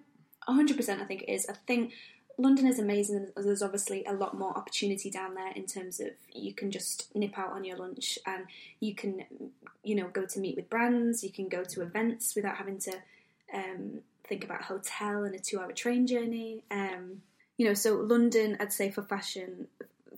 [0.50, 1.48] 100% I think it is.
[1.48, 1.94] I think
[2.38, 3.30] London is amazing.
[3.36, 7.38] There's obviously a lot more opportunity down there in terms of you can just nip
[7.38, 8.46] out on your lunch and
[8.80, 9.24] you can,
[9.84, 12.94] you know, go to meet with brands, you can go to events without having to
[13.54, 16.64] um, think about a hotel and a two hour train journey.
[16.72, 17.22] Um,
[17.58, 19.68] you know, so London, I'd say for fashion,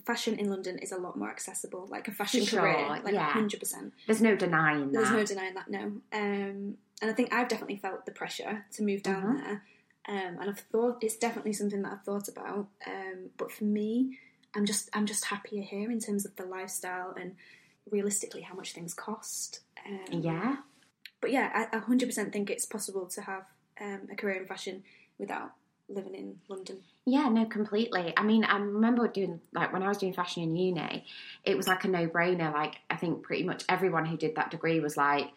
[0.06, 3.32] fashion in London is a lot more accessible, like a fashion sure, career, like yeah.
[3.32, 3.92] 100%.
[4.06, 4.98] There's no denying that.
[4.98, 5.80] There's no denying that, no.
[6.12, 9.44] Um, and I think I've definitely felt the pressure to move down Mhm.
[9.44, 9.62] there.
[10.08, 12.68] Um, and I've thought it's definitely something that I've thought about.
[12.86, 14.18] Um, but for me,
[14.54, 17.34] I'm just I'm just happier here in terms of the lifestyle and
[17.90, 19.60] realistically how much things cost.
[19.84, 20.56] Um, yeah.
[21.20, 23.44] But yeah, I, I 100% think it's possible to have
[23.80, 24.84] um, a career in fashion
[25.18, 25.52] without
[25.88, 26.78] living in London.
[27.04, 28.12] Yeah, no, completely.
[28.16, 31.04] I mean, I remember doing like when I was doing fashion in uni,
[31.44, 32.52] it was like a no-brainer.
[32.52, 35.30] Like I think pretty much everyone who did that degree was like,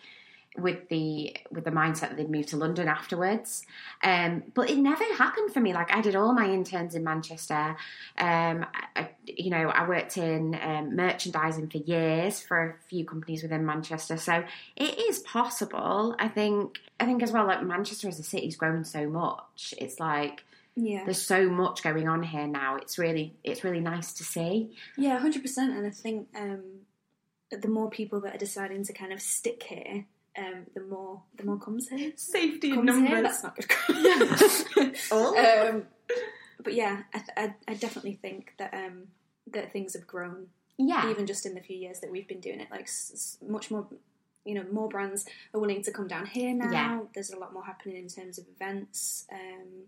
[0.57, 3.65] with the with the mindset that they'd move to London afterwards.
[4.03, 5.73] Um, but it never happened for me.
[5.73, 7.77] Like I did all my interns in Manchester.
[8.17, 13.43] Um, I, you know, I worked in um, merchandising for years for a few companies
[13.43, 14.17] within Manchester.
[14.17, 14.43] So
[14.75, 16.15] it is possible.
[16.19, 16.77] I think.
[16.99, 17.45] I think as well.
[17.45, 19.73] Like Manchester as a city's grown so much.
[19.77, 20.43] It's like
[20.75, 21.05] Yeah.
[21.05, 22.75] there's so much going on here now.
[22.75, 24.75] It's really it's really nice to see.
[24.97, 25.77] Yeah, hundred percent.
[25.77, 26.63] And I think um,
[27.51, 30.05] the more people that are deciding to kind of stick here,
[30.39, 32.11] um, the more the more comes here.
[32.15, 33.21] Safety Comes here.
[33.21, 34.95] That's not good.
[35.11, 35.69] Oh.
[35.69, 35.83] um,
[36.63, 39.07] but yeah, I, th- I, I definitely think that um,
[39.51, 40.47] that things have grown
[40.79, 41.09] yeah.
[41.09, 42.71] even just in the few years that we've been doing it.
[42.71, 43.85] Like s- s- much more,
[44.45, 46.71] you know, more brands are willing to come down here now.
[46.71, 46.99] Yeah.
[47.13, 49.27] There's a lot more happening in terms of events.
[49.31, 49.87] Um,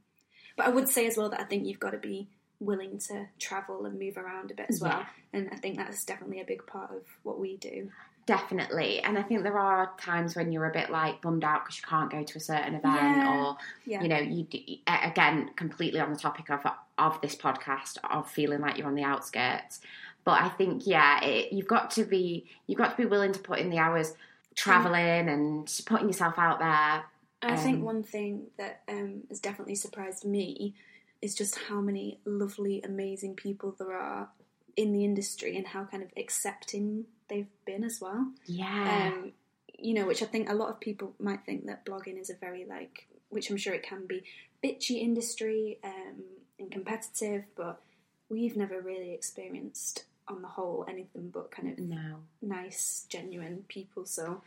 [0.57, 2.27] but I would say as well that I think you've got to be
[2.59, 4.99] willing to travel and move around a bit as well.
[4.99, 5.05] Yeah.
[5.33, 7.89] And I think that's definitely a big part of what we do.
[8.27, 11.77] Definitely, and I think there are times when you're a bit like bummed out because
[11.77, 12.83] you can't go to a certain event,
[13.17, 13.35] Yeah.
[13.43, 14.01] or Yeah.
[14.03, 14.47] you know, you
[14.87, 16.65] again completely on the topic of
[16.97, 19.79] of this podcast of feeling like you're on the outskirts.
[20.23, 23.39] But I think, yeah, it, you've got to be you've got to be willing to
[23.39, 24.13] put in the hours
[24.55, 27.03] traveling and putting yourself out there.
[27.41, 30.75] I think Um, one thing that um, has definitely surprised me
[31.23, 34.29] is just how many lovely, amazing people there are
[34.75, 38.31] in the industry and how kind of accepting they've been as well.
[38.45, 39.31] Yeah, um,
[39.77, 42.35] you know, which I think a lot of people might think that blogging is a
[42.35, 44.23] very like, which I'm sure it can be,
[44.63, 46.23] bitchy industry um,
[46.59, 47.81] and competitive, but
[48.29, 52.17] we've never really experienced, on the whole, anything but kind of no.
[52.41, 54.05] nice, genuine people.
[54.05, 54.41] So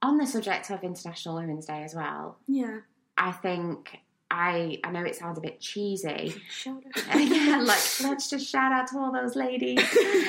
[0.00, 2.80] On the subject of International Women's Day as well, yeah,
[3.18, 3.98] I think
[4.32, 6.82] I I know it sounds a bit cheesy, shout
[7.14, 9.78] yeah, like let's just shout out to all those ladies.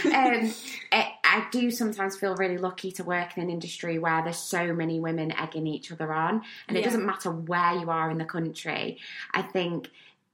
[0.06, 0.54] um,
[0.92, 4.74] I, I do sometimes feel really lucky to work in an industry where there's so
[4.74, 8.26] many women egging each other on, and it doesn't matter where you are in the
[8.26, 9.00] country.
[9.34, 9.90] I think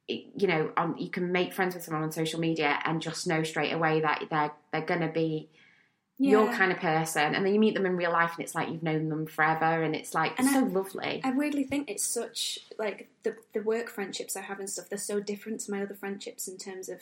[0.08, 3.44] you know on, you can make friends with someone on social media and just know
[3.44, 5.48] straight away that they're they're gonna be
[6.22, 8.70] your kind of person, and then you meet them in real life, and it's like
[8.70, 11.22] you've known them forever, and it's like And it's I- so lovely.
[11.24, 14.90] I weirdly think it's such like the the work friendships I have and stuff.
[14.90, 17.00] They're so different to my other friendships in terms of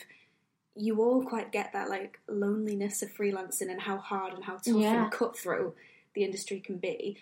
[0.75, 4.75] you all quite get that like loneliness of freelancing and how hard and how tough
[4.75, 5.03] Yeah.
[5.03, 5.75] and cutthroat
[6.13, 7.17] the industry can be.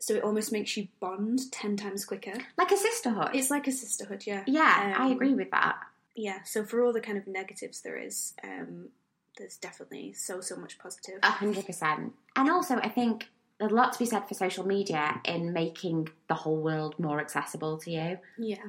[0.00, 2.34] So it almost makes you bond ten times quicker.
[2.58, 3.30] like a sisterhood.
[3.34, 4.42] It's like a sisterhood, yeah.
[4.48, 5.76] yeah, I Um, agree with that.
[6.16, 6.42] Yeah.
[6.42, 8.88] So for all the kind of negatives there is, um,
[9.36, 11.18] there's definitely so so much positive.
[11.22, 12.12] A hundred percent.
[12.34, 13.28] And also, I think
[13.58, 17.20] there's a lot to be said for social media in making the whole world more
[17.20, 18.18] accessible to you.
[18.38, 18.64] Yeah.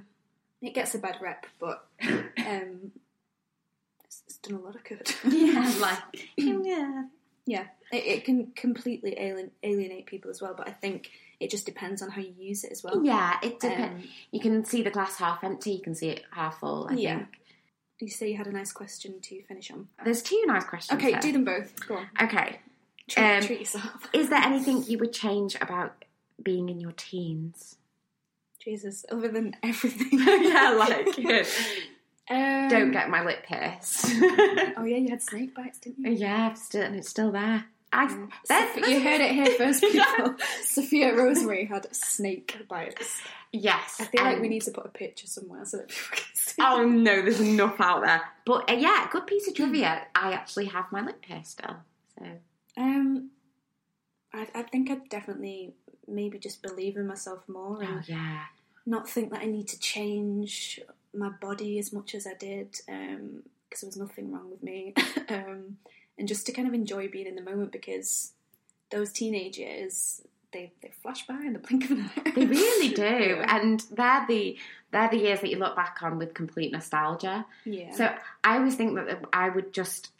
[0.61, 2.91] It gets a bad rep, but um,
[4.03, 5.13] it's, it's done a lot of good.
[5.27, 5.99] Yeah, like
[6.37, 7.03] yeah,
[7.45, 11.65] Yeah, it, it can completely alien, alienate people as well, but I think it just
[11.65, 13.03] depends on how you use it as well.
[13.03, 13.37] yeah.
[13.43, 14.03] It depends.
[14.05, 15.73] Um, you can see the glass half empty.
[15.73, 16.87] You can see it half full.
[16.89, 17.17] I Yeah.
[17.17, 17.27] think.
[17.99, 19.87] You say you had a nice question to finish on.
[20.03, 20.99] There's two nice questions.
[20.99, 21.19] Okay, here.
[21.19, 21.87] do them both.
[21.87, 22.07] Go on.
[22.21, 22.59] Okay.
[23.07, 24.07] Treat, Um, treat yourself.
[24.13, 26.05] Is there anything you would change about
[26.41, 27.77] being in your teens?
[28.59, 30.09] Jesus, other than everything.
[30.43, 31.17] yeah, like
[32.29, 34.05] Um, don't get my lip pierced.
[34.75, 36.11] Oh yeah, you had snake bites, didn't you?
[36.11, 37.63] yeah, still, and it's still there.
[37.97, 40.35] I, that- Sophia- you heard it here first, people.
[40.63, 43.19] Sophia Rosemary had snake bites.
[43.51, 46.25] Yes, I feel like we need to put a picture somewhere so that people can
[46.35, 46.61] see.
[46.61, 48.21] Oh no, there's enough out there.
[48.45, 50.05] But uh, yeah, good piece of trivia.
[50.13, 51.77] I actually have my lip pierced still.
[52.19, 52.25] So
[52.77, 53.31] Um,
[54.33, 55.73] I, I think I'd definitely
[56.07, 58.43] maybe just believe in myself more and oh yeah,
[58.85, 60.79] not think that I need to change
[61.13, 64.93] my body as much as I did because there was nothing wrong with me.
[65.29, 65.77] um,
[66.17, 68.31] and just to kind of enjoy being in the moment because
[68.91, 70.21] those teenage years
[70.53, 72.31] they, they flash by in the blink of an eye.
[72.35, 73.55] they really do, Yeah.
[73.57, 74.57] and they're the
[74.91, 77.45] they're the years that you look back on with complete nostalgia.
[77.65, 77.91] yeah.
[77.93, 80.11] So I always think that I would just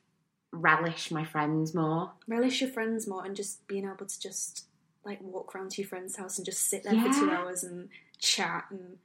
[0.52, 2.12] relish my friends more.
[2.28, 4.66] relish your friends more and just being able to just
[5.06, 7.88] like walk around to your friend's house and just sit there for two hours and
[8.20, 8.98] chat and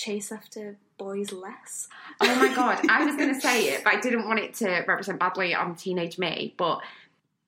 [0.00, 1.88] chase after boys less.
[2.20, 4.84] Oh my god, I was going to say it, but I didn't want it to
[4.86, 6.54] represent badly on teenage me.
[6.56, 6.80] But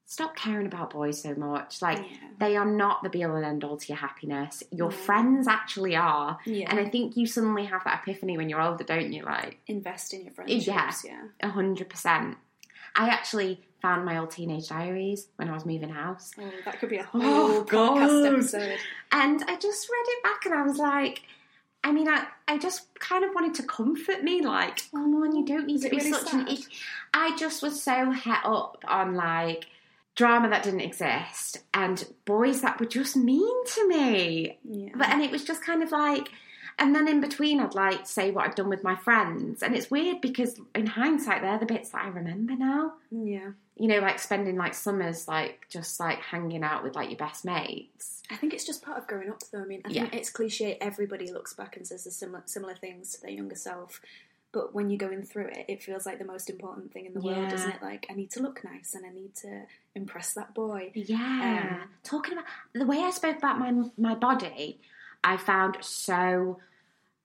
[0.06, 1.80] stop caring about boys so much.
[1.82, 2.28] Like Yeah.
[2.38, 4.62] they are not the be all and end all to your happiness.
[4.70, 4.96] Your No.
[4.96, 6.38] friends actually are.
[6.44, 6.68] Yeah.
[6.70, 9.22] And I think you suddenly have that epiphany when you're older, don't you?
[9.22, 10.66] Like invest in your friendships.
[10.66, 10.92] Yeah.
[11.04, 11.48] Yeah.
[11.48, 12.36] a hundred percent.
[12.94, 16.90] I actually found my old teenage diaries when I was moving house, Oh, that could
[16.90, 18.34] be a oh, whole Oh, podcast God.
[18.34, 18.78] episode.
[19.12, 21.22] and I just read it back, and I was like,
[21.84, 25.44] I mean, I, I just kind of wanted to comfort me, like, come on, you
[25.44, 26.48] don't need Was to be really such an sad?
[26.48, 26.68] idiot.
[27.12, 29.66] I just was so het up on like
[30.14, 34.58] drama that didn't exist and boys that were just mean to me.
[34.64, 34.90] Yeah.
[34.94, 36.28] But and it was just kind of like
[36.82, 39.62] and then in between I'd like say what I've done with my friends.
[39.62, 42.94] And it's weird because in hindsight they're the bits that I remember now.
[43.10, 43.50] yeah.
[43.74, 47.44] You know, like spending like summers like just like hanging out with like your best
[47.44, 48.22] mates.
[48.30, 49.62] I think it's just part of growing up, though.
[49.62, 50.76] I mean, I think it's cliche.
[50.80, 54.00] Everybody looks back and says the similar similar things to their younger self,
[54.52, 57.20] but when you're going through it, it feels like the most important thing in the
[57.20, 57.54] world, Yeah.
[57.54, 57.82] isn't it?
[57.82, 59.62] Like, I need to look nice and I need to
[59.94, 60.92] impress that boy.
[60.94, 61.78] Yeah.
[61.82, 64.80] Um, Talking about the way I spoke about my my body,
[65.24, 66.60] I found so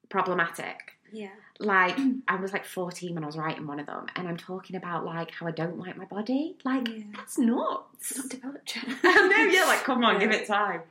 [0.10, 0.94] problematic.
[1.12, 1.30] Yeah,
[1.60, 1.98] Like
[2.28, 5.06] I was like 14 when I was writing one of them, and I'm talking about
[5.06, 6.58] like how I don't like my body.
[6.66, 7.04] Like Yeah.
[7.16, 8.12] that's nuts.
[8.12, 8.78] it's not developed.
[9.04, 10.20] I know, yeah, like come on, Yeah.
[10.28, 10.82] give it time.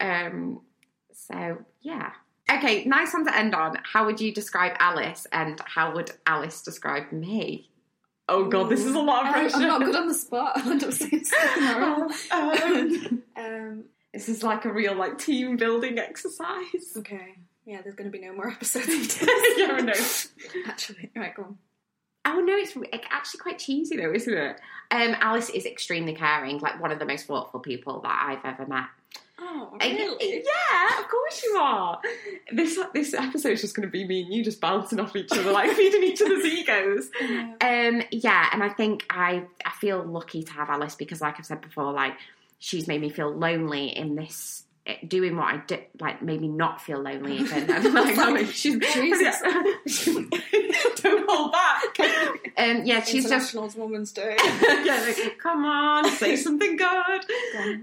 [0.00, 0.60] Um,
[1.12, 2.12] so yeah.
[2.50, 3.78] Okay, nice one to end on.
[3.84, 7.70] How would you describe Alice, and how would Alice describe me?
[8.28, 9.56] Oh god, this is a lot of Um, pressure.
[9.56, 10.52] I'm not good on the spot.
[10.56, 12.12] I'll end up saying something wrong.
[12.30, 13.84] Um, Um,
[14.14, 16.94] this is like a real like team building exercise.
[16.96, 17.34] okay.
[17.66, 19.20] Yeah, there's going to be no more episodes.
[19.56, 19.92] yeah, I know.
[20.66, 21.58] Actually, right, go on.
[22.26, 22.74] Oh no, it's
[23.10, 24.58] actually quite cheesy though, isn't it?
[24.90, 28.66] Um, Alice is extremely caring, like one of the most thoughtful people that I've ever
[28.66, 28.86] met.
[29.38, 30.36] Oh, Uh, really?
[30.42, 32.00] Yeah, of course you are.
[32.50, 35.52] This this episode's just going to be me and you just bouncing off each other,
[35.52, 37.10] like feeding each other's egos.
[37.20, 37.52] Yeah.
[37.60, 41.44] Um, yeah, and I think I I feel lucky to have Alice because, like I've
[41.46, 42.14] said before, like
[42.58, 44.63] she's made me feel lonely in this.
[44.86, 47.70] Eh, Doing what I did, like, made me not feel lonely even.
[47.70, 49.40] And, like, mean, she's Jesus.
[51.02, 51.98] don't hold back.
[52.56, 54.36] Um, yeah, she's just Women's Day.
[54.38, 57.24] yeah, like, come on, say something good.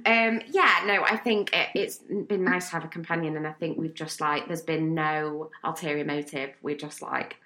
[0.06, 3.52] Um, yeah, no, I think it, it's been nice to have a companion, and I
[3.54, 6.52] think we've just like there's been no ulterior motive.
[6.62, 7.38] We're just like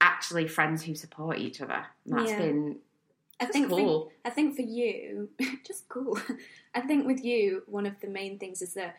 [0.00, 1.86] actually friends who support each other.
[2.06, 2.38] And That's Yeah.
[2.38, 2.76] been
[3.42, 4.04] I think cool.
[4.04, 5.28] for, I think for you,
[5.66, 6.18] just cool.
[6.74, 8.96] I think with you, one of the main things is that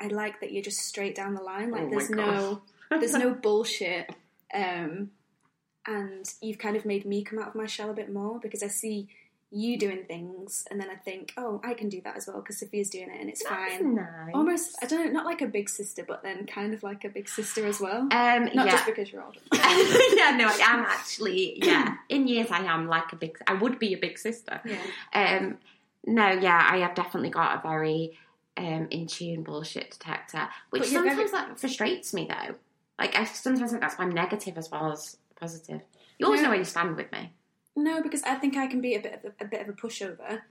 [0.00, 1.70] I like that you're just straight down the line.
[1.70, 4.10] Like Oh there's no there's no bullshit.
[4.52, 5.10] Um,
[5.86, 8.62] and you've kind of made me come out of my shell a bit more because
[8.62, 9.08] I see
[9.52, 12.58] you doing things, and then I think, oh, I can do that as well because
[12.58, 13.94] Sophia's doing it and it's That's fine.
[13.96, 14.32] nice.
[14.32, 17.08] Almost, I don't know, not like a big sister, but then kind of like a
[17.08, 18.02] big sister as well.
[18.02, 18.70] Um, not yeah.
[18.70, 19.40] just because you're older.
[19.52, 21.58] yeah, no, I am actually.
[21.64, 23.38] Yeah, in years I am like a big.
[23.46, 24.60] I would be a big sister.
[24.64, 24.78] yeah.
[25.12, 25.58] Um,
[26.06, 28.16] no, yeah, I have definitely got a very
[28.56, 32.54] um, in tune bullshit detector, which sometimes very- that frustrates me though.
[32.98, 35.80] Like I sometimes think that's my negative as well as positive.
[36.18, 36.44] You always No.
[36.44, 37.32] know where you stand with me.
[37.80, 39.72] No, because I think I can be a bit of a, a bit of a
[39.72, 40.42] pushover,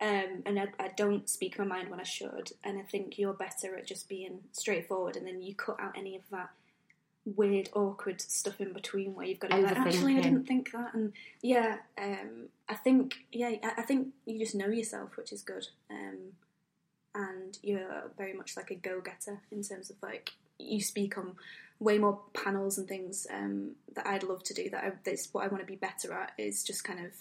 [0.00, 2.52] um, and I, I don't speak my mind when I should.
[2.62, 6.16] And I think you're better at just being straightforward, and then you cut out any
[6.16, 6.50] of that
[7.24, 10.72] weird, awkward stuff in between where you've got to be like, actually, I didn't think
[10.72, 10.94] that.
[10.94, 11.12] And
[11.42, 15.66] yeah, um, I think yeah, I, I think you just know yourself, which is good.
[15.90, 16.34] Um,
[17.14, 21.36] and you're very much like a go-getter in terms of like you speak on
[21.84, 24.70] way more panels and things um, that I'd love to do.
[24.70, 27.12] That I, that's what I want to be better at is just kind of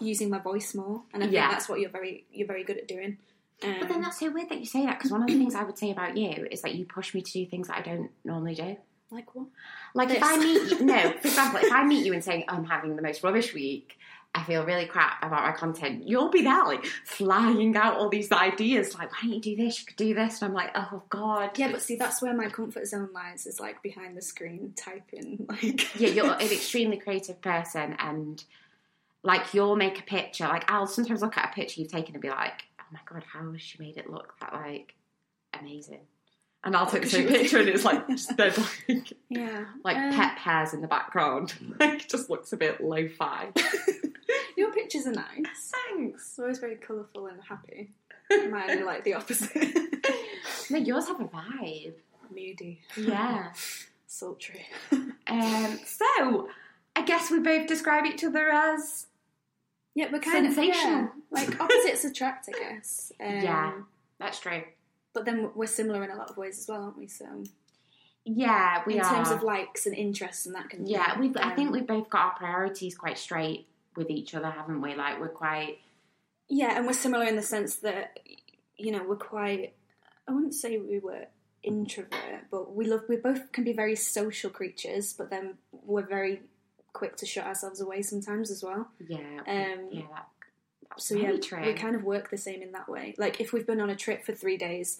[0.00, 1.42] using my voice more, and I Yeah.
[1.42, 3.18] think that's what you're very you're very good at doing.
[3.62, 5.54] Um, But then that's so weird that you say that because one of the things
[5.54, 7.82] I would say about you is that you push me to do things that I
[7.82, 8.76] don't normally do.
[9.10, 9.46] like what?
[9.94, 12.64] Like if I meet you, no, for example, if I meet you and saying I'm
[12.64, 13.96] having the most rubbish week,
[14.34, 16.08] I feel really crap about my content.
[16.08, 19.80] You'll be there like flying out all these ideas, like why don't you do this?
[19.80, 21.56] You could do this, and I'm like, oh god.
[21.56, 23.46] Yeah, but see, that's where my comfort zone lies.
[23.46, 25.46] Is like behind the screen typing.
[25.54, 28.42] Like yeah, you're an extremely creative person, and
[29.22, 30.44] like you'll make a picture.
[30.48, 33.24] Like I'll sometimes look at a picture you've taken and be like, oh my god,
[33.32, 34.94] how has she made it look that like
[35.58, 36.00] amazing?
[36.64, 38.56] And I'll take the same picture and it's like just like
[39.28, 41.54] yeah, like Um, pet pears in the background.
[41.80, 43.50] like it just looks a bit lo-fi.
[44.56, 45.72] Your pictures are nice.
[45.90, 46.38] Thanks.
[46.38, 47.90] Always very colourful and happy.
[48.30, 49.76] Mine are like the opposite.
[50.70, 51.94] No, yours have a vibe.
[52.34, 53.52] Moody, Yeah.
[54.06, 54.66] sultry.
[55.26, 55.78] um.
[55.84, 56.48] So,
[56.96, 59.06] I guess we both describe each other as
[59.94, 60.94] Yeah, we're kind Sensational.
[61.00, 63.12] of yeah, like opposites attract, I guess.
[63.20, 63.72] Um, Yeah.
[64.18, 64.62] that's true.
[65.14, 67.06] But then we're similar in a lot of ways as well, aren't we?
[67.06, 67.24] So
[68.24, 69.08] Yeah, we in are.
[69.14, 70.94] terms of likes and interests and that kind of thing.
[70.96, 71.32] yeah, thing.
[71.32, 71.40] we.
[71.40, 74.94] I think um, we've both got our priorities quite straight with each other, haven't we?
[74.94, 75.78] Like we're quite.
[76.48, 78.18] Yeah, and we're similar in the sense that
[78.76, 79.74] you know we're quite.
[80.28, 81.26] I wouldn't say we were
[81.62, 83.02] introvert, but we love.
[83.08, 86.42] We both can be very social creatures, but then we're very
[86.92, 88.88] quick to shut ourselves away sometimes as well.
[89.06, 89.18] Yeah.
[89.46, 90.02] Um, yeah.
[90.12, 90.28] That,
[90.98, 91.62] So very yeah, true.
[91.64, 93.14] we kind of work the same in that way.
[93.18, 94.98] Like if we've been on a trip for three days,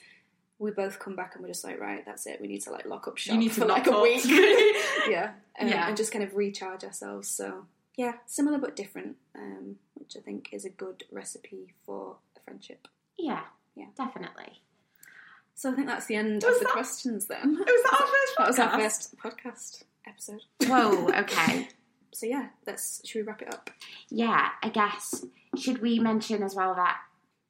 [0.58, 2.40] we both come back and we're just like, right, that's it.
[2.40, 4.24] We need to like lock up shop you need to for like a week.
[5.08, 5.88] yeah, um, Yeah.
[5.88, 7.28] and just kind of recharge ourselves.
[7.28, 7.66] So
[7.96, 12.88] yeah, similar but different, um, which I think is a good recipe for a friendship.
[13.18, 13.42] Yeah,
[13.76, 13.86] Yeah.
[13.96, 14.60] definitely.
[15.56, 17.56] So I think that's the end Was of the that- questions then.
[17.60, 20.40] It was that our first That was our first podcast episode.
[20.66, 21.68] Whoa, okay.
[22.14, 23.70] So yeah, let's should we wrap it up?
[24.08, 25.24] yeah, I guess
[25.58, 26.98] should we mention as well that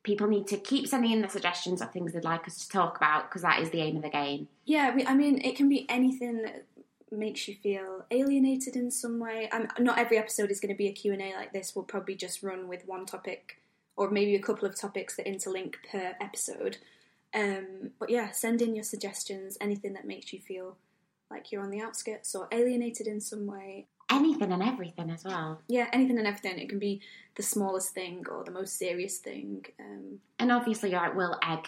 [0.03, 2.97] people need to keep sending in the suggestions of things they'd like us to talk
[2.97, 4.49] about because that is the aim of the game.
[4.65, 6.67] Yeah, we, I mean, it can be anything that
[7.11, 9.49] makes you feel alienated in some way.
[9.51, 11.75] Um, not every episode is going to be a Q&A like this.
[11.75, 13.63] We'll probably just run with one topic
[13.97, 16.79] or maybe a couple of topics that interlink per episode.
[17.33, 20.77] Um, but yeah, send in your suggestions, anything that makes you feel
[21.31, 23.87] like you're on the outskirts or alienated in some way.
[24.15, 25.61] Anything and everything as well.
[25.69, 26.59] Yeah, anything and everything.
[26.59, 27.01] It can be
[27.37, 29.65] the smallest thing or the most serious thing.
[29.81, 31.67] Um, And obviously, like, we'll egg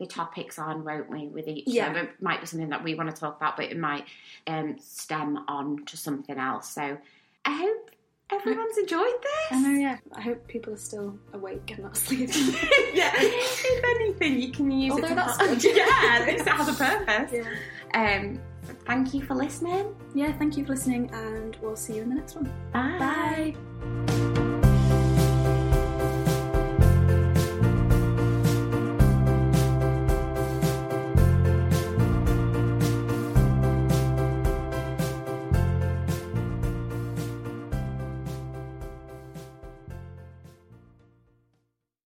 [0.00, 1.64] the topics on, won't we, with each?
[1.68, 1.92] Yeah.
[1.92, 4.04] So it might be something that we want to talk about, but it might
[4.46, 6.68] um, stem on to something else.
[6.70, 6.98] So
[7.44, 7.90] I hope
[8.32, 9.52] everyone's enjoyed this.
[9.52, 9.98] I know, yeah.
[10.14, 12.30] I hope people are still awake and not asleep.
[12.92, 13.12] yeah.
[13.16, 15.64] If anything, you can use Although it to that's good.
[15.76, 17.32] yeah, at least it has a purpose.
[17.32, 17.48] yeah.
[17.94, 18.40] Um,
[18.86, 19.94] thank you for listening.
[20.14, 22.52] yeah, thank you for listening, and we'll see you in the next one.
[22.72, 23.54] Bye.
[24.06, 24.33] Bye.